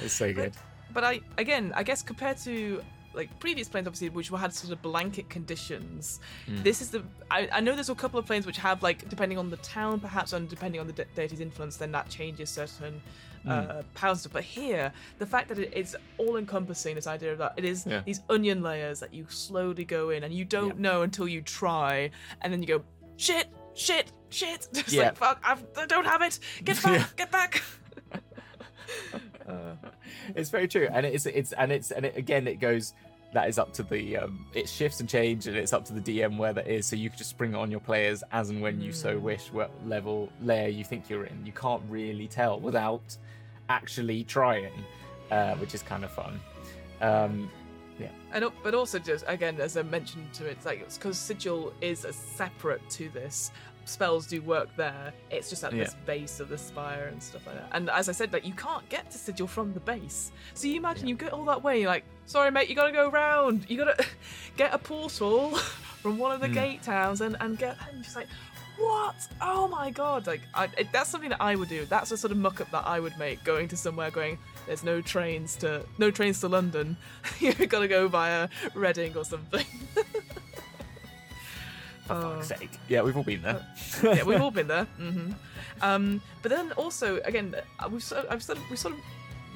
[0.02, 0.52] it's so good
[0.94, 2.82] But I again, I guess compared to
[3.12, 6.62] like previous planes, obviously, which had sort of blanket conditions, Hmm.
[6.62, 7.02] this is the.
[7.30, 10.00] I, I know there's a couple of planes which have like depending on the town,
[10.00, 13.00] perhaps, and depending on the de- deity's influence, then that changes certain.
[13.46, 13.52] Hmm.
[13.52, 14.32] Uh, powers stuff.
[14.32, 17.86] But here, the fact that it is all encompassing, this idea of that it is
[17.86, 18.02] Yeah.
[18.04, 22.10] these onion layers that you slowly go in and you don't know until you try,
[22.42, 22.82] and then you go,
[23.16, 24.66] shit, shit, shit.
[24.74, 25.04] Just Yeah.
[25.04, 26.40] like, fuck, I've, I don't have it.
[26.64, 27.06] Get back, Yeah.
[27.16, 27.62] get back.
[29.48, 29.74] uh,
[30.34, 32.94] it's very true and it's it's and it's and it, again it goes
[33.32, 36.00] that is up to the um it shifts and change and it's up to the
[36.00, 38.60] dm where that is so you can just bring it on your players as and
[38.62, 42.58] when you so wish what level layer you think you're in you can't really tell
[42.60, 43.16] without
[43.68, 44.72] actually trying
[45.30, 46.40] uh which is kind of fun
[47.00, 47.50] um
[47.98, 48.08] yeah.
[48.32, 52.04] And but also just again, as I mentioned to it, it's like because sigil is
[52.04, 53.50] a separate to this.
[53.86, 55.14] Spells do work there.
[55.30, 55.84] It's just at Yeah.
[55.84, 57.70] this base of the spire and stuff like that.
[57.72, 60.30] And as I said, like you can't get to sigil from the base.
[60.52, 61.12] So you imagine Yeah.
[61.12, 61.80] you get all that way.
[61.80, 63.64] You're like, sorry mate, you gotta go round.
[63.70, 64.04] You gotta
[64.58, 65.56] get a portal
[66.02, 66.54] from one of the Mm.
[66.54, 67.78] gate towns and and get.
[67.90, 68.28] And just like,
[68.78, 69.14] what?
[69.40, 70.26] Oh my god!
[70.26, 71.84] Like I, it, that's something that I would do.
[71.86, 73.42] That's the sort of muck up that I would make.
[73.44, 74.38] Going to somewhere, going.
[74.66, 76.96] There's no trains to no trains to London.
[77.40, 79.64] You've gotta go via Reading or something.
[82.06, 82.34] for Oh.
[82.36, 83.66] fuck's sake yeah we've all been there
[84.04, 84.84] yeah, we've all been there.
[84.96, 85.32] hmm
[85.82, 89.00] Um, but then also, again, uh, we've sort of, I've sort of, we sort of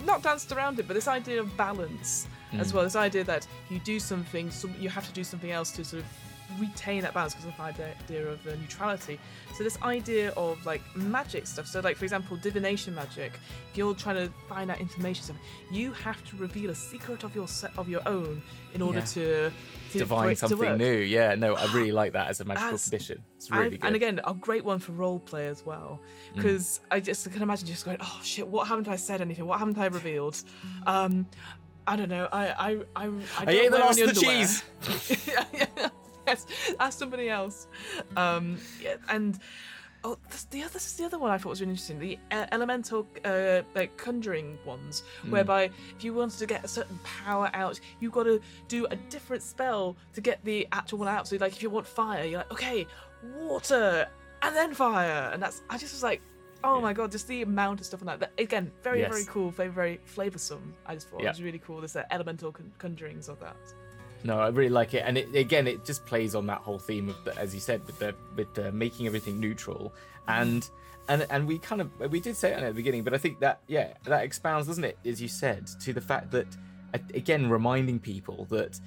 [0.04, 2.26] not danced around it, but this idea of balance
[2.58, 2.74] as Mm.
[2.74, 2.84] well.
[2.84, 6.02] This idea that you do something, some, you have to do something else to sort
[6.02, 6.08] of
[6.58, 9.18] retain that balance because of the idea of uh, neutrality.
[9.56, 11.66] So this idea of like magic stuff.
[11.66, 13.32] So like for example, divination magic.
[13.70, 15.36] If you're trying to find out information, stuff,
[15.70, 18.42] you have to reveal a secret of your se- of your own
[18.74, 19.04] in order Yeah.
[19.04, 19.52] to,
[19.92, 23.50] to divine something new yeah no i really like that as a magical condition it's
[23.50, 26.00] really and, good and again, a great one for role play as well,
[26.32, 26.36] Mm.
[26.36, 29.46] because I just can imagine just going, "Oh shit, what haven't I said anything?
[29.46, 30.40] What haven't I revealed?"
[30.86, 31.26] Um,
[31.86, 32.28] I don't know.
[32.30, 33.10] I I I, I,
[33.46, 34.62] I ate the last of the cheese.
[35.26, 35.88] yeah, yeah.
[36.26, 36.46] Yes,
[36.78, 37.66] ask somebody else.
[38.16, 39.38] Um, yeah, and
[40.02, 41.98] Oh, this, the other this is the other one I thought was really interesting.
[41.98, 45.30] The uh, elemental uh, like conjuring ones, Hmm.
[45.30, 45.64] whereby
[45.94, 49.42] if you wanted to get a certain power out, you've got to do a different
[49.42, 51.28] spell to get the actual one out.
[51.28, 52.86] So like if you want fire, you're like okay,
[53.36, 54.08] water
[54.40, 56.22] and then fire, and that's I just was like.
[56.62, 57.10] Oh my god!
[57.10, 58.20] Just the amount of stuff on that.
[58.20, 59.10] that again, very Yes.
[59.10, 60.72] very cool, very very flavoursome.
[60.84, 61.28] I just thought Yeah.
[61.28, 61.78] it was really cool.
[61.80, 63.56] There's the elemental con- conjurings of that.
[64.22, 67.08] No, I really like it, and it, again, it just plays on that whole theme
[67.08, 69.92] of, the, as you said, with the with the making everything neutral,
[70.28, 70.68] and
[71.08, 73.40] and and we kind of we did say it at the beginning, but I think
[73.40, 76.46] that yeah, that expounds, doesn't it, as you said, to the fact that
[77.14, 78.78] again, reminding people that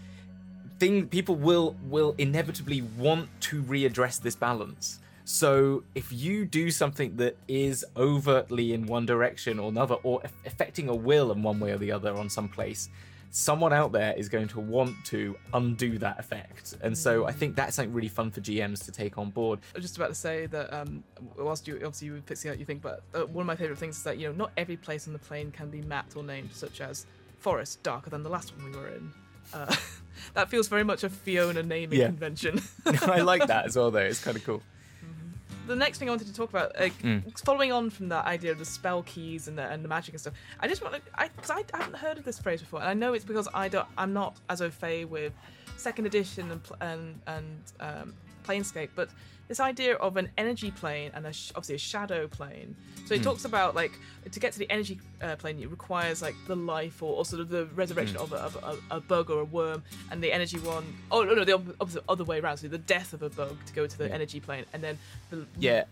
[0.79, 4.99] thing people will will inevitably want to readdress this balance.
[5.25, 10.89] So if you do something that is overtly in one direction or another, or affecting
[10.89, 12.89] a will in one way or the other on some place,
[13.35, 16.75] someone out there is going to want to undo that effect.
[16.83, 19.57] And so I think that's something really fun for GMs to take on board.
[19.73, 21.03] I was just about to say that um,
[21.35, 23.79] whilst you obviously you were fixing out you think, but uh, one of my favorite
[23.79, 26.21] things is that you know not every place on the plane can be mapped or
[26.23, 27.07] named, such as
[27.39, 29.11] forest darker than the last one we were in.
[29.51, 29.75] Uh,
[30.35, 32.05] that feels very much a Fiona naming Yeah.
[32.07, 32.61] convention.
[32.85, 33.97] I like that as well, though.
[33.99, 34.61] It's kind of cool.
[35.67, 37.39] The next thing I wanted to talk about, like, Mm.
[37.45, 40.21] following on from that idea of the spell keys and the, and the magic and
[40.21, 42.89] stuff, I just want to, I, cause I haven't heard of this phrase before, and
[42.89, 45.33] I know it's because I don't, I'm not as au fait with
[45.77, 48.13] second edition and and and um,
[48.45, 49.09] Planescape, but
[49.47, 52.75] this idea of an energy plane and a sh- obviously a shadow plane.
[53.05, 53.23] So it Hmm.
[53.25, 53.91] talks about like
[54.31, 57.41] to get to the energy uh, plane, it requires like the life or, or sort
[57.41, 58.23] of the resurrection Hmm.
[58.23, 58.55] of, a, of
[58.91, 62.03] a, a bug or a worm, and the energy one oh no, no, the opposite
[62.07, 62.57] other way around.
[62.57, 64.13] So the death of a bug to go to the Yeah.
[64.15, 64.97] energy plane, and then
[65.29, 65.83] the Yeah.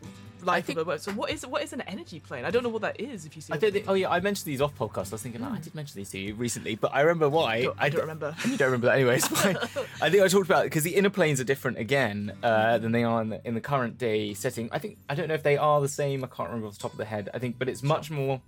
[0.43, 0.99] Life think- of a worm.
[0.99, 2.45] So what is what is an energy plane?
[2.45, 3.25] I don't know what that is.
[3.25, 3.85] If you see, I don't think.
[3.87, 5.07] Oh yeah, I mentioned these off podcast.
[5.09, 7.63] I was thinking, oh, I did mention these to you recently, but I remember why.
[7.63, 8.35] don't, I don't remember.
[8.45, 9.15] You don't remember that anyway.
[9.17, 9.57] It's fine.
[10.01, 12.91] I think I talked about it because the inner planes are different again uh, than
[12.91, 14.69] they are in the, in the current day setting.
[14.71, 16.23] I think I don't know if they are the same.
[16.23, 17.29] I can't remember off the top of the head.
[17.33, 18.41] I think, but it's much more.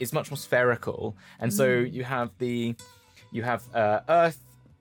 [0.00, 2.76] It's much more spherical, and so you have the,
[3.32, 4.38] you have uh, Earth,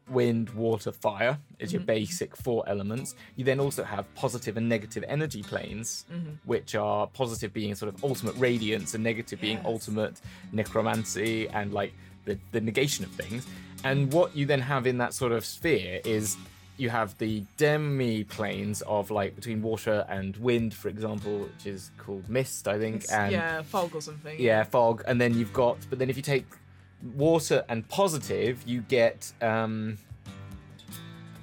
[0.09, 1.87] wind, water, fire is your mm-hmm.
[1.87, 3.15] basic four elements.
[3.35, 6.31] You then also have positive and negative energy planes, mm-hmm.
[6.45, 9.65] which are positive being sort of ultimate radiance and negative being Yes.
[9.65, 11.93] ultimate necromancy and like
[12.25, 13.45] the, the negation of things.
[13.83, 16.37] And what you then have in that sort of sphere is
[16.77, 21.91] you have the demi planes of like between water and wind, for example, which is
[21.97, 23.03] called mist, I think.
[23.03, 24.39] It's- and yeah, fog or something.
[24.39, 25.77] yeah, fog, and then you've got.
[25.89, 26.45] But then if you take
[27.15, 29.97] water and positive, you get um,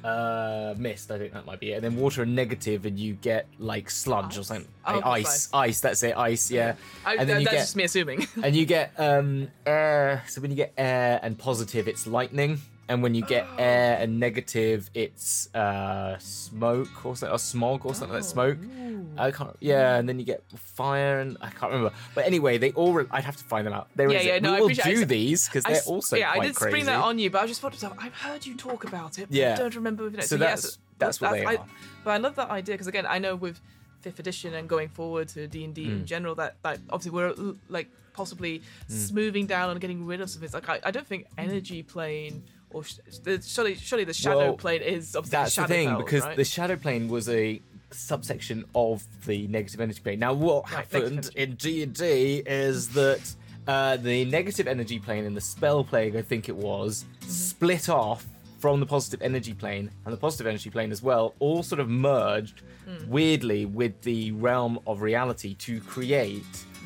[0.02, 1.11] uh, mist.
[1.11, 1.76] I think that might be it.
[1.76, 4.68] And then water and negative, and you get like sludge or something.
[4.86, 5.48] Oh, ice, ice.
[5.52, 5.80] ice.
[5.80, 6.16] That's it.
[6.16, 6.50] Ice.
[6.50, 6.74] Yeah.
[7.05, 8.26] I, and then that- you that's get just me assuming.
[8.42, 10.22] and you get um air.
[10.28, 12.61] So when you get air and positive, it's lightning.
[12.89, 13.57] And when you get Oh.
[13.59, 18.59] air and negative, it's uh smoke or something, or smog or something like smoke.
[18.62, 19.07] Ooh.
[19.16, 19.57] I can't.
[19.61, 21.93] Yeah, and then you get fire, and I can't remember.
[22.14, 22.93] But anyway, they all.
[22.93, 23.89] Re- I'd have to find them out.
[23.97, 24.43] There Yeah, is yeah, it.
[24.43, 26.70] no, I will do I- these because they're also yeah, I did crazy.
[26.72, 29.18] spring that on you, but I just thought to myself, I've heard you talk about
[29.18, 29.28] it.
[29.28, 29.55] But Yeah.
[29.55, 30.07] I don't remember.
[30.09, 31.66] If it, So yes, that's- that's what they I, are.
[32.05, 33.61] But I love that idea because again, I know with
[34.01, 35.93] fifth edition and going forward to D and D Mm.
[36.01, 37.35] in general, that that obviously we're
[37.68, 38.93] like possibly Mm.
[39.09, 40.55] smoothing down and getting rid of some things.
[40.55, 42.45] Like I, I don't think energy plane
[42.75, 45.97] or sh- the, surely surely the shadow Well, plane is obviously That's the shadow thing
[45.97, 46.37] because right?
[46.37, 47.61] the shadow plane was a
[47.91, 50.18] subsection of the negative energy plane.
[50.18, 53.22] Now, what Right, happened in D and D is that
[53.66, 57.31] uh, the negative energy plane and the spell plague, I think it was, Mm-hmm.
[57.31, 58.27] split off
[58.59, 61.89] from the positive energy plane and the positive energy plane as well, all sort of
[61.89, 63.09] merged Mm.
[63.09, 66.45] weirdly with the realm of reality to create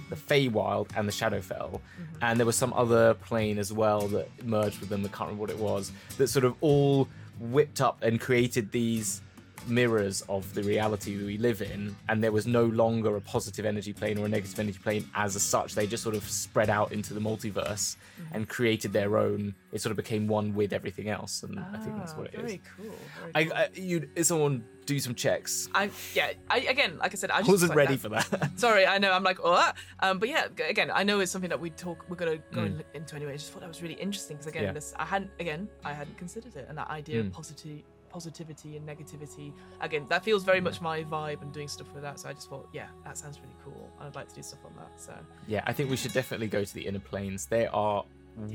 [0.09, 1.71] the Feywild and the Shadowfell.
[1.71, 2.05] Mm-hmm.
[2.23, 5.41] And there was some other plane as well that merged with them, I can't remember
[5.41, 9.23] what it was, that sort of all whipped up and created these
[9.67, 13.93] mirrors of the reality we live in and there was no longer a positive energy
[13.93, 17.13] plane or a negative energy plane as such they just sort of spread out into
[17.13, 18.35] the multiverse Mm-hmm.
[18.35, 21.97] and created their own it sort of became one with everything else and i think
[21.97, 22.95] that's Ah, what it is very cool.
[23.33, 23.53] Very cool.
[23.57, 26.33] I, I you someone do some checks I yeah.
[26.49, 29.13] I again, like I said, I just wasn't like ready for that Sorry, I know
[29.13, 32.17] I'm like, oh, um, but yeah, again, I know it's something that we talk, we're
[32.17, 32.83] gonna go Mm.
[32.95, 33.35] into anyway.
[33.35, 34.73] I just thought that was really interesting because again, Yeah.
[34.73, 37.27] this I hadn't, again, I hadn't considered it, and that idea Mm.
[37.29, 37.85] of positivity,
[38.19, 42.19] positivity and negativity, again, that feels very much my vibe and doing stuff with that.
[42.19, 44.59] So I just thought, yeah, that sounds really cool, and I'd like to do stuff
[44.65, 44.91] on that.
[45.01, 45.15] So
[45.47, 47.47] Yeah, I think we should definitely go to the inner planes.
[47.47, 48.05] They are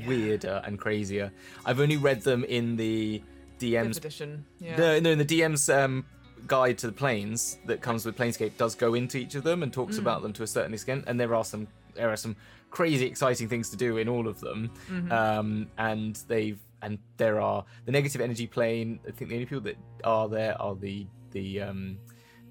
[0.06, 1.32] weirder and crazier.
[1.64, 3.22] I've only read them in the
[3.58, 3.96] DM's.
[3.96, 6.04] edition, yeah, No, no, in the DM's um,
[6.46, 9.72] guide to the planes that comes with Planescape does go into each of them and
[9.72, 11.04] talks about them to a certain extent.
[11.06, 12.36] And there are some there are some
[12.70, 14.70] crazy exciting things to do in all of them.
[15.10, 19.00] Um, and they've and there are the negative energy plane.
[19.06, 21.98] I think the only people that are there are the the um,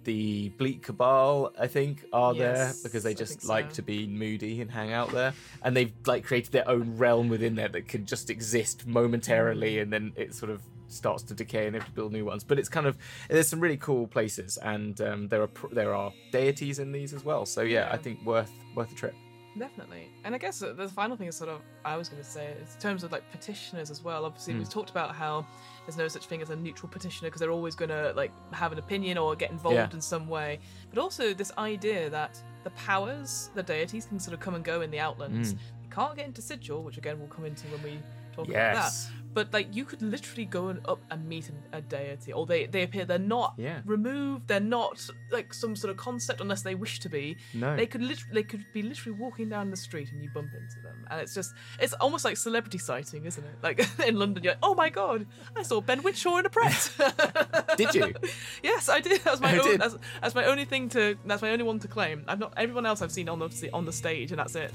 [0.04, 3.76] the Bleak Cabal, I think, are there because they just like so.
[3.76, 7.56] to be moody and hang out there, and they've like created their own realm within
[7.56, 11.74] there that can just exist momentarily, and then it sort of starts to decay and
[11.74, 12.44] they have to build new ones.
[12.44, 12.98] But it's kind of
[13.30, 17.24] there's some really cool places, and um, there are there are deities in these as
[17.24, 17.46] well.
[17.46, 19.16] So yeah, I think worth worth a trip.
[19.58, 20.10] Definitely.
[20.24, 22.74] And I guess the final thing is sort of, I was going to say, is
[22.76, 24.26] in terms of like petitioners as well.
[24.26, 24.60] Obviously, Hmm.
[24.60, 25.46] we've talked about how
[25.86, 28.72] there's no such thing as a neutral petitioner because they're always going to like have
[28.72, 29.90] an opinion or get involved Yeah.
[29.94, 30.60] in some way.
[30.90, 34.82] But also this idea that the powers, the deities can sort of come and go
[34.82, 35.54] in the Outlands.
[35.54, 35.58] Mm.
[35.84, 38.00] You can't get into Sigil, which again we'll come into when we
[38.36, 38.92] talk about that.
[39.34, 42.66] But like you could literally go and up and meet an- a deity, or they
[42.66, 43.82] they appear they're not Yeah.
[43.86, 47.38] removed, they're not like some sort of concept unless they wish to be.
[47.54, 47.76] No.
[47.76, 50.80] They could literally they could be literally walking down the street and you bump into
[50.82, 53.56] them, and it's just it's almost like celebrity sighting, isn't it?
[53.64, 55.26] Like in London, you're like, oh my god,
[55.56, 56.92] I saw Ben Whishaw in a Pret.
[57.78, 58.14] Did you?
[58.64, 59.22] yes, I did.
[59.22, 59.78] That was my I own.
[59.78, 61.18] That's, that's my only thing to.
[61.26, 62.24] That's my only one to claim.
[62.28, 64.72] I've not everyone else I've seen on the on the stage, and that's it.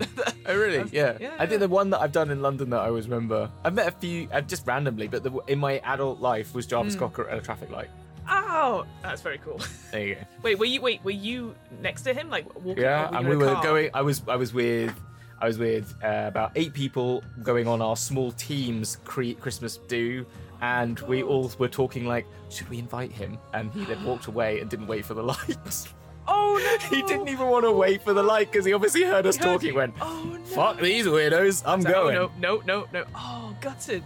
[0.47, 0.89] Oh really?
[0.93, 1.17] Yeah.
[1.21, 3.51] yeah, I think the one that I've done in London that I always remember.
[3.65, 6.95] I've met a few, uh, just randomly, but the, in my adult life was Jarvis
[6.95, 7.01] Hmm.
[7.01, 7.91] Cocker at a traffic light.
[8.31, 9.61] oh, that's very cool.
[9.93, 10.21] There you go.
[10.43, 12.83] Wait, were you wait were you next to him, like walking?
[12.83, 13.63] Yeah, and we were car?
[13.63, 13.91] going.
[13.95, 14.93] I was I was with
[15.41, 20.27] I was with uh, about eight people going on our small teams cre- Christmas do,
[20.61, 23.39] and we all were talking like, should we invite him?
[23.55, 25.89] And he then walked away and didn't wait for the lights.
[26.27, 26.97] Oh no!
[26.97, 29.45] he didn't even want to wait for the light because he obviously heard us He
[29.45, 29.69] heard talking.
[29.71, 29.75] you.
[29.77, 30.45] Went, Oh no!
[30.45, 32.17] fuck these weirdos, I'm So- going.
[32.19, 33.05] Oh, no, no, no, no.
[33.15, 34.03] Oh, gutted.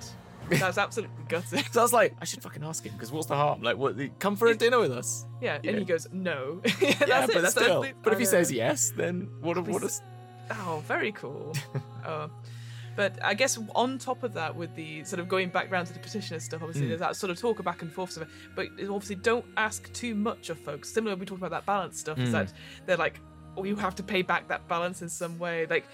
[0.50, 1.64] That's absolutely gutted.
[1.72, 3.62] So I was like, I should fucking ask him because what's the harm?
[3.62, 3.96] Like, what?
[4.18, 5.24] Come for a dinner with us?
[5.40, 5.70] Yeah, Yeah.
[5.70, 6.60] and he goes, no.
[6.80, 7.50] yeah, yeah, but it.
[7.50, 7.86] Still.
[8.02, 9.56] But if he says yes, then what?
[9.56, 9.82] A, what?
[9.82, 9.90] A,
[10.50, 11.54] Oh, very cool.
[12.06, 12.28] oh.
[12.94, 15.94] But I guess on top of that, with the sort of going back round to
[15.94, 16.88] the petitioner stuff, obviously Mm.
[16.88, 18.28] there's that sort of talk of back and forth stuff.
[18.54, 20.90] But obviously, don't ask too much of folks.
[20.92, 22.18] Similar, we talked about that balance stuff.
[22.18, 22.32] Is Mm.
[22.32, 22.52] that
[22.84, 23.20] they're like,
[23.56, 25.64] oh, you have to pay back that balance in some way.
[25.66, 25.86] Like,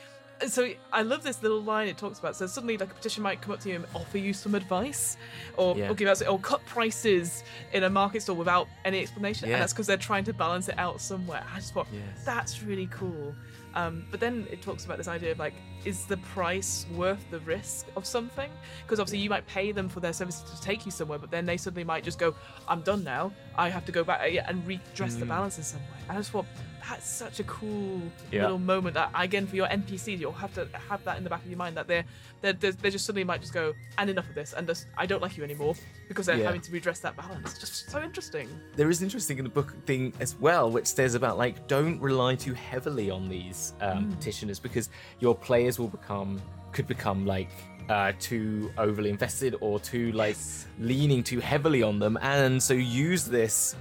[0.46, 2.36] so I love this little line it talks about.
[2.36, 5.16] So suddenly, like a petition might come up to you and offer you some advice,
[5.56, 5.90] or Yeah.
[5.90, 9.54] or give out, or cut prices in a market store without any explanation, Yeah.
[9.56, 11.44] and that's because they're trying to balance it out somewhere.
[11.52, 12.24] I just thought Yes.
[12.24, 13.34] that's really cool.
[13.74, 17.38] Um, but then it talks about this idea of like, is the price worth the
[17.40, 18.50] risk of something?
[18.82, 21.46] Because obviously you might pay them for their services to take you somewhere, but then
[21.46, 22.34] they suddenly might just go,
[22.66, 23.30] "I'm done now.
[23.56, 25.28] I have to go back and redress the Mm.
[25.28, 26.46] balance in some way." And I just thought
[26.88, 28.42] that's such a cool Yeah.
[28.42, 28.94] little moment.
[28.94, 31.58] That again for your NPCs, you'll have to have that in the back of your
[31.58, 32.04] mind that they're
[32.40, 35.20] they're, they're, just suddenly might just go, "And enough of this," and just, I don't
[35.20, 35.74] like you anymore
[36.06, 36.44] because they're Yeah.
[36.46, 37.58] having to redress that balance.
[37.58, 38.48] Just so interesting.
[38.76, 42.36] there is interesting in the book thing as well, which says about like don't rely
[42.36, 44.10] too heavily on these um, Mm.
[44.16, 46.40] petitioners because your players will become
[46.72, 47.50] could become like
[47.88, 50.66] uh, too overly invested or too like Yes.
[50.78, 53.74] leaning too heavily on them, and so use this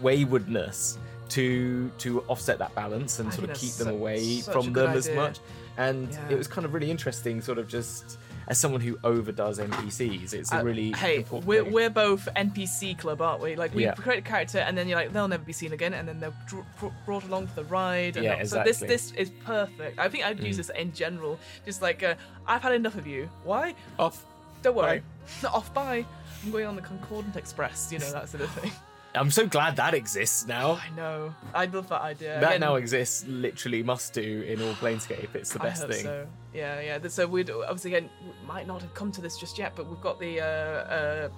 [0.00, 0.98] waywardness
[1.30, 4.90] to to offset that balance and I sort of keep them su- away from good
[4.90, 5.38] them as much.
[5.76, 6.28] And Yeah.
[6.30, 8.18] it was kind of really interesting, sort of just
[8.48, 11.72] as someone who overdoes NPCs, it's a Uh, really hey important we're, thing.
[11.72, 13.94] we're both npc club aren't we like we Yeah.
[13.94, 16.34] create a character and then you're like they'll never be seen again and then they're
[16.48, 20.00] dr- br- brought along for the ride and Yeah, all- so this this is perfect
[20.00, 20.58] i think i'd use Mm.
[20.58, 22.14] this in general just like uh,
[22.48, 24.24] i've had enough of you why off.
[24.62, 25.02] don't worry
[25.44, 26.04] off by
[26.42, 28.72] i'm going on the concordant express you know that sort of thing
[29.14, 30.74] I'm so glad that exists now.
[30.74, 34.74] i know i love that idea That Again, now exists, literally must do in all
[34.74, 35.34] Planescape.
[35.34, 36.04] It's the I best hope thing.
[36.04, 37.08] So yeah, yeah.
[37.08, 40.00] So we'd obviously again we might not have come to this just yet, but we've
[40.00, 41.28] got the uh, uh,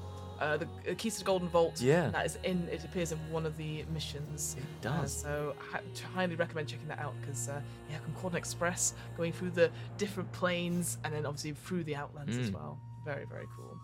[0.40, 1.80] uh, the uh, keys to the Golden Vault.
[1.80, 2.08] Yeah.
[2.10, 2.68] that is in.
[2.68, 4.56] It appears in one of the missions.
[4.58, 5.12] It Uh, does.
[5.22, 5.80] so I
[6.14, 7.60] highly recommend checking that out because uh,
[7.90, 12.50] yeah, Concordant Express going through the different planes and then obviously through the Outlands as
[12.50, 12.54] Mm.
[12.54, 12.78] well.
[13.04, 13.78] Very very cool.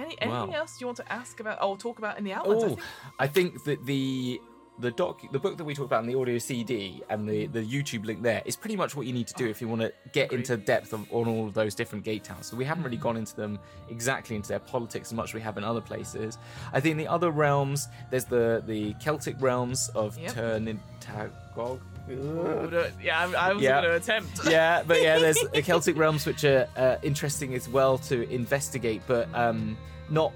[0.00, 0.26] All very cool.
[0.28, 0.58] Any anything Wow.
[0.60, 2.64] else you want to ask about or talk about in the Outlands?
[2.64, 2.80] I Oh, think-
[3.18, 4.40] I think that the
[4.78, 7.60] the doc, the book that we talked about in the audio CD and the the
[7.60, 9.92] YouTube link there is pretty much what you need to do if you want to
[10.14, 10.38] get Agreed.
[10.38, 12.46] into depth of, on all of those different gate towns.
[12.46, 13.58] So we haven't really gone into them
[13.90, 16.38] exactly into their politics as much as we have in other places.
[16.72, 20.32] I think the other realms, there's the the Celtic realms of Yep.
[20.32, 21.30] Turnintagog.
[21.56, 21.80] Oh, no,
[23.02, 23.80] yeah, I, I was Yeah.
[23.80, 24.40] going to attempt.
[24.50, 29.02] yeah, but yeah, there's the Celtic realms which are uh, interesting as well to investigate,
[29.06, 29.76] but um,
[30.08, 30.32] not.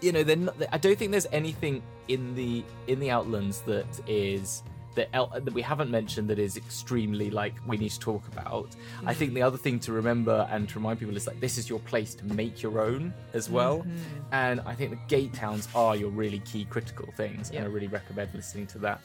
[0.00, 3.86] You know, they're not, I don't think there's anything in the in the Outlands that
[4.08, 4.64] is
[4.96, 8.68] that el- that we haven't mentioned that is extremely like we need to talk about.
[9.06, 11.70] I think the other thing to remember and to remind people is like this is
[11.70, 13.86] your place to make your own as well,
[14.32, 17.86] and I think the gate towns are your really key critical things, and I really
[17.86, 19.00] recommend listening to that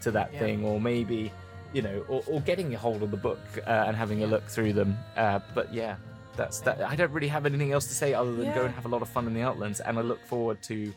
[0.00, 0.38] to that Yeah.
[0.38, 1.30] thing, or maybe
[1.72, 4.46] you know, or, or getting a hold of the book uh, and having a look
[4.46, 4.96] through them.
[5.16, 5.96] Uh, but yeah,
[6.36, 6.80] that's that.
[6.82, 9.02] I don't really have anything else to say other than go and have a lot
[9.02, 10.92] of fun in the Outlands, and I look forward to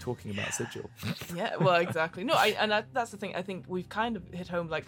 [0.00, 0.88] talking about Sigil.
[1.34, 2.24] yeah, well, exactly.
[2.24, 3.34] No, I, and I, that's the thing.
[3.36, 4.86] I think we've kind of hit home, like,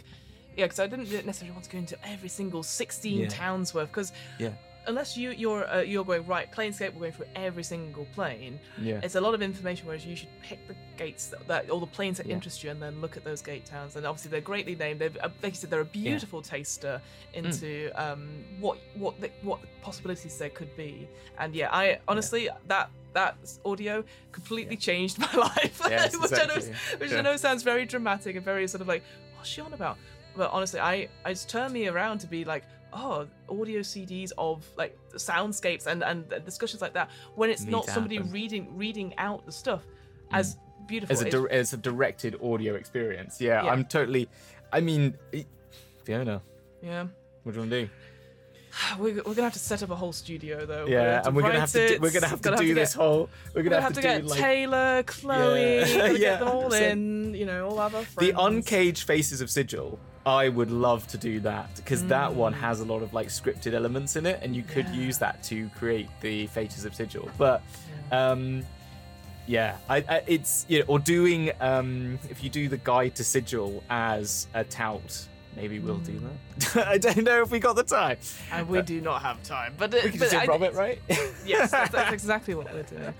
[0.56, 3.28] yeah, because I didn't necessarily want to go into every single 16 Yeah.
[3.28, 4.50] towns worth, because yeah,
[4.86, 8.58] unless you you're uh, you're going right planescape, we're going through every single plane.
[8.80, 11.80] yeah, It's a lot of information, whereas you should pick the gates that, that all
[11.80, 12.34] the planes that Yeah.
[12.34, 13.96] interest you, and then look at those gate towns.
[13.96, 15.00] And obviously, they're greatly named.
[15.00, 17.00] They've, uh, like you said, they're a beautiful taster
[17.34, 18.28] into um,
[18.58, 21.08] what what the, what possibilities there could be.
[21.38, 26.54] And yeah, I honestly that that audio completely changed my life, Yes, which, I know,
[26.98, 27.18] which Yeah.
[27.18, 29.02] I know sounds very dramatic and very sort of like,
[29.36, 29.98] what's she on about?
[30.36, 32.64] But honestly, I I just turned me around to be like.
[32.92, 37.10] Oh, audio CDs of like soundscapes and and discussions like that.
[37.34, 38.32] When it's Need not somebody happen.
[38.32, 40.38] reading reading out the stuff mm.
[40.38, 41.12] as beautiful.
[41.14, 43.40] as a dir- as a directed audio experience.
[43.40, 43.70] Yeah, Yeah.
[43.72, 44.28] I'm totally.
[44.72, 45.14] I mean,
[46.04, 46.42] Fiona,
[46.82, 47.06] yeah,
[47.42, 47.90] what do you want to do?
[48.98, 50.84] we're, we're gonna have to set up a whole studio though.
[50.84, 52.74] We're Yeah, and we're gonna have to do, we're gonna have to gonna do get-
[52.74, 53.28] this whole.
[53.54, 55.84] We're We're gonna, gonna have to, get like Taylor, Chloe, Yeah.
[56.12, 56.90] Yeah, get them all 100%.
[56.90, 57.34] in.
[57.34, 59.98] You know, all our the uncaged faces of Sigil.
[60.26, 62.58] I would love to do that because that one Mm.
[62.58, 64.94] has a lot of like scripted elements in it, and you could Yeah.
[65.06, 67.28] use that to create the faces of Sigil.
[67.38, 67.62] But
[68.12, 68.62] um,
[69.46, 73.24] yeah, I, I it's you know, or doing um, if you do the guide to
[73.24, 76.86] Sigil as a tout, maybe we'll do that.
[76.88, 78.18] I don't know if we got the time.
[78.52, 79.74] and we do not have time.
[79.78, 81.00] But, it, We can but just do Robert, right?
[81.46, 83.14] Yes, that's, that's exactly what we're doing.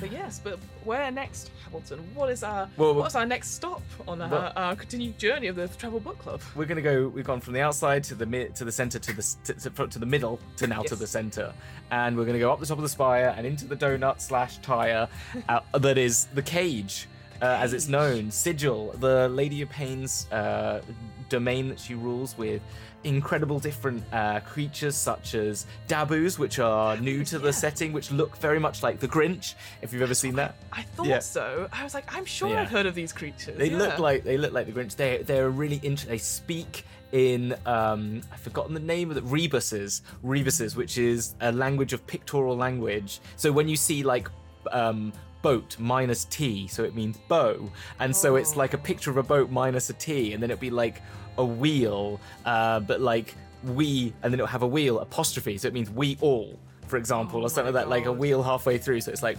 [0.00, 2.00] But yes, but where next, Hamilton?
[2.14, 5.56] What is our Well, what's our next stop on our, well- our continued journey of
[5.56, 6.42] the Travel Book Club?
[6.54, 7.08] We're gonna go.
[7.08, 9.86] We've gone from the outside to the mid, to the center, to the to, to,
[9.88, 11.54] to the middle, to now to the center,
[11.90, 14.58] and we're gonna go up the top of the spire and into the donut slash
[14.58, 15.08] tire
[15.48, 17.08] uh, that is the cage,
[17.42, 18.30] uh, as it's known.
[18.30, 20.80] Sigil, the Lady of Pain's uh,
[21.28, 22.62] domain that she rules with
[23.04, 27.42] incredible different uh, creatures such as Dabus, which are new to Yeah.
[27.46, 29.54] the setting, which look very much like the Grinch.
[29.82, 30.54] If you've ever seen that.
[30.72, 31.18] I thought Yeah.
[31.18, 31.68] so.
[31.72, 32.62] I was like, I'm sure Yeah.
[32.62, 33.58] I've heard of these creatures.
[33.58, 33.78] They yeah.
[33.78, 34.94] look like they look like the Grinch.
[34.94, 36.10] They they're really interesting.
[36.10, 40.02] They speak in um, I've forgotten the name of the rebuses.
[40.22, 43.20] Rebuses, which is a language of pictorial language.
[43.36, 44.28] So when you see like
[44.70, 45.12] um,
[45.42, 47.70] boat minus T, so it means bow,
[48.00, 48.58] and so it's Oh.
[48.58, 51.02] like a picture of a boat minus a T, and then it'd be like
[51.38, 53.34] a wheel, uh, but like
[53.64, 57.40] we, and then it'll have a wheel apostrophe, so it means we all, for example,
[57.40, 59.00] Oh or something like that, like a wheel halfway through.
[59.00, 59.38] So it's like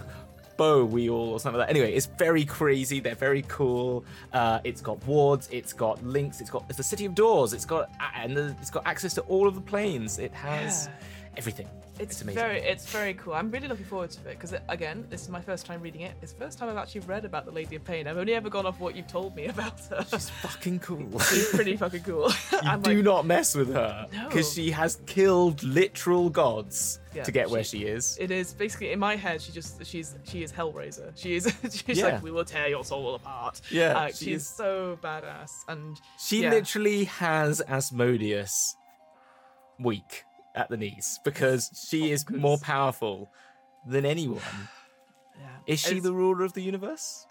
[0.56, 1.76] bow wheel or something like that.
[1.76, 3.00] Anyway, it's very crazy.
[3.00, 4.06] They're very cool.
[4.32, 5.50] Uh, it's got wards.
[5.52, 6.42] It's got links.
[6.42, 7.54] It's got it's the city of doors.
[7.54, 10.20] It's got and the, it's got access to all of the planes.
[10.20, 11.23] It has Yeah.
[11.38, 11.68] Everything.
[12.00, 12.42] It's, amazing.
[12.42, 13.34] very, it's very cool.
[13.34, 16.14] I'm really looking forward to it because, again, this is my first time reading it.
[16.24, 18.08] It's the first time I've actually read about the Lady of Pain.
[18.08, 20.04] I've only ever gone off what you've told me about her.
[20.10, 21.20] She's fucking cool.
[21.30, 22.32] She's pretty fucking cool.
[22.52, 24.28] You I'm do like, not mess with her No.
[24.28, 28.18] because she has killed literal gods Yeah, to get where she- she is.
[28.20, 29.42] It is basically in my head.
[29.42, 31.12] She just she's she is Hellraiser.
[31.16, 32.06] She is she's Yeah.
[32.06, 33.62] like we will tear your soul apart.
[33.70, 36.52] Yeah, Uh, she she's is- so badass and She yeah.
[36.52, 38.76] literally has Asmodeus
[39.80, 40.24] weak
[40.56, 43.30] at the knees because she is more powerful
[43.88, 44.42] than anyone.
[45.40, 45.48] yeah.
[45.68, 47.26] Is she It's- the ruler of the universe?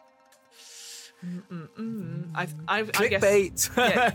[1.24, 4.10] Mm, I've, I've, I guess, yeah.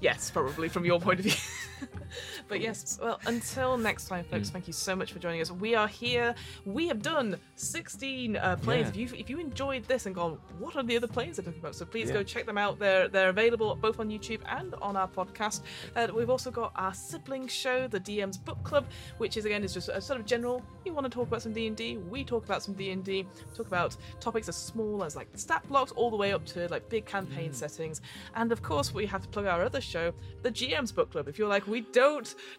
[0.00, 1.88] yes, probably from your point of view.
[2.48, 4.48] but yes, well, until next time, folks.
[4.48, 4.52] Mm.
[4.52, 5.50] Thank you so much for joining us.
[5.50, 6.34] We are here.
[6.64, 8.86] We have done 16 uh, planes.
[8.96, 9.02] Yeah.
[9.04, 11.60] If you if you enjoyed this and gone, what are the other planes they're talking
[11.60, 11.74] about?
[11.74, 12.14] So please Yeah.
[12.14, 12.78] go check them out.
[12.78, 15.62] They're they're available both on YouTube and on our podcast.
[15.96, 18.86] Uh, we've also got our sibling show, the DM's Book Club,
[19.18, 20.62] which is again is just a sort of general.
[20.84, 21.98] You want to talk about some D and D?
[21.98, 23.26] We talk about some D and D.
[23.54, 26.88] Talk about topics as small as like stat blocks, all the way up to like
[26.88, 28.00] big campaign settings.
[28.34, 31.28] And of course, we have to plug our other show, the GM's Book Club.
[31.28, 31.99] If you're like, we don't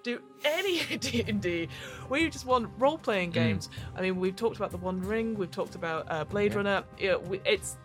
[0.03, 1.67] do any D and D,
[2.09, 3.69] we just want role playing games.
[3.95, 6.57] I mean, we've talked about the One Ring, we've talked about uh, Blade Yeah.
[6.57, 6.83] Runner.
[6.99, 7.77] Yeah, we, it's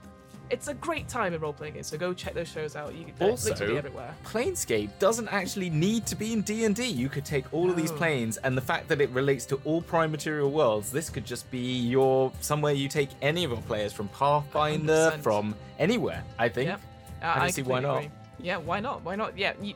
[0.49, 1.89] it's a great time in role playing games.
[1.89, 2.95] So go check those shows out.
[2.95, 4.15] You they're Also- literally everywhere.
[4.25, 6.85] Planescape doesn't actually need to be in D&D.
[6.87, 9.83] You could take all of these planes and the fact that it relates to all
[9.83, 13.93] prime material worlds, this could just be your somewhere you take any of your players
[13.93, 15.21] from Pathfinder, 100%.
[15.21, 16.69] from anywhere, I think.
[16.69, 16.81] Yep.
[17.23, 17.97] Uh, I don't see why not.
[17.97, 18.11] agree.
[18.39, 19.03] Yeah, why not?
[19.03, 19.37] Why not?
[19.37, 19.75] Yeah, you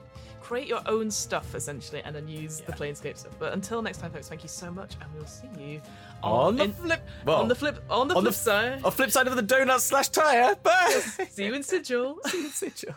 [0.50, 2.78] create your own stuff essentially, and then use the Yeah.
[2.78, 3.34] Planescape stuff.
[3.38, 5.80] But until next time, folks, thank you so much, and we'll see you
[6.24, 8.80] On the in- flip well, on the flip on the on the flip side.
[8.84, 10.56] a flip side of the donut slash tire.
[10.56, 11.00] Bye.
[11.30, 12.18] See you in Sigil.
[12.26, 12.94] See you in Sigil.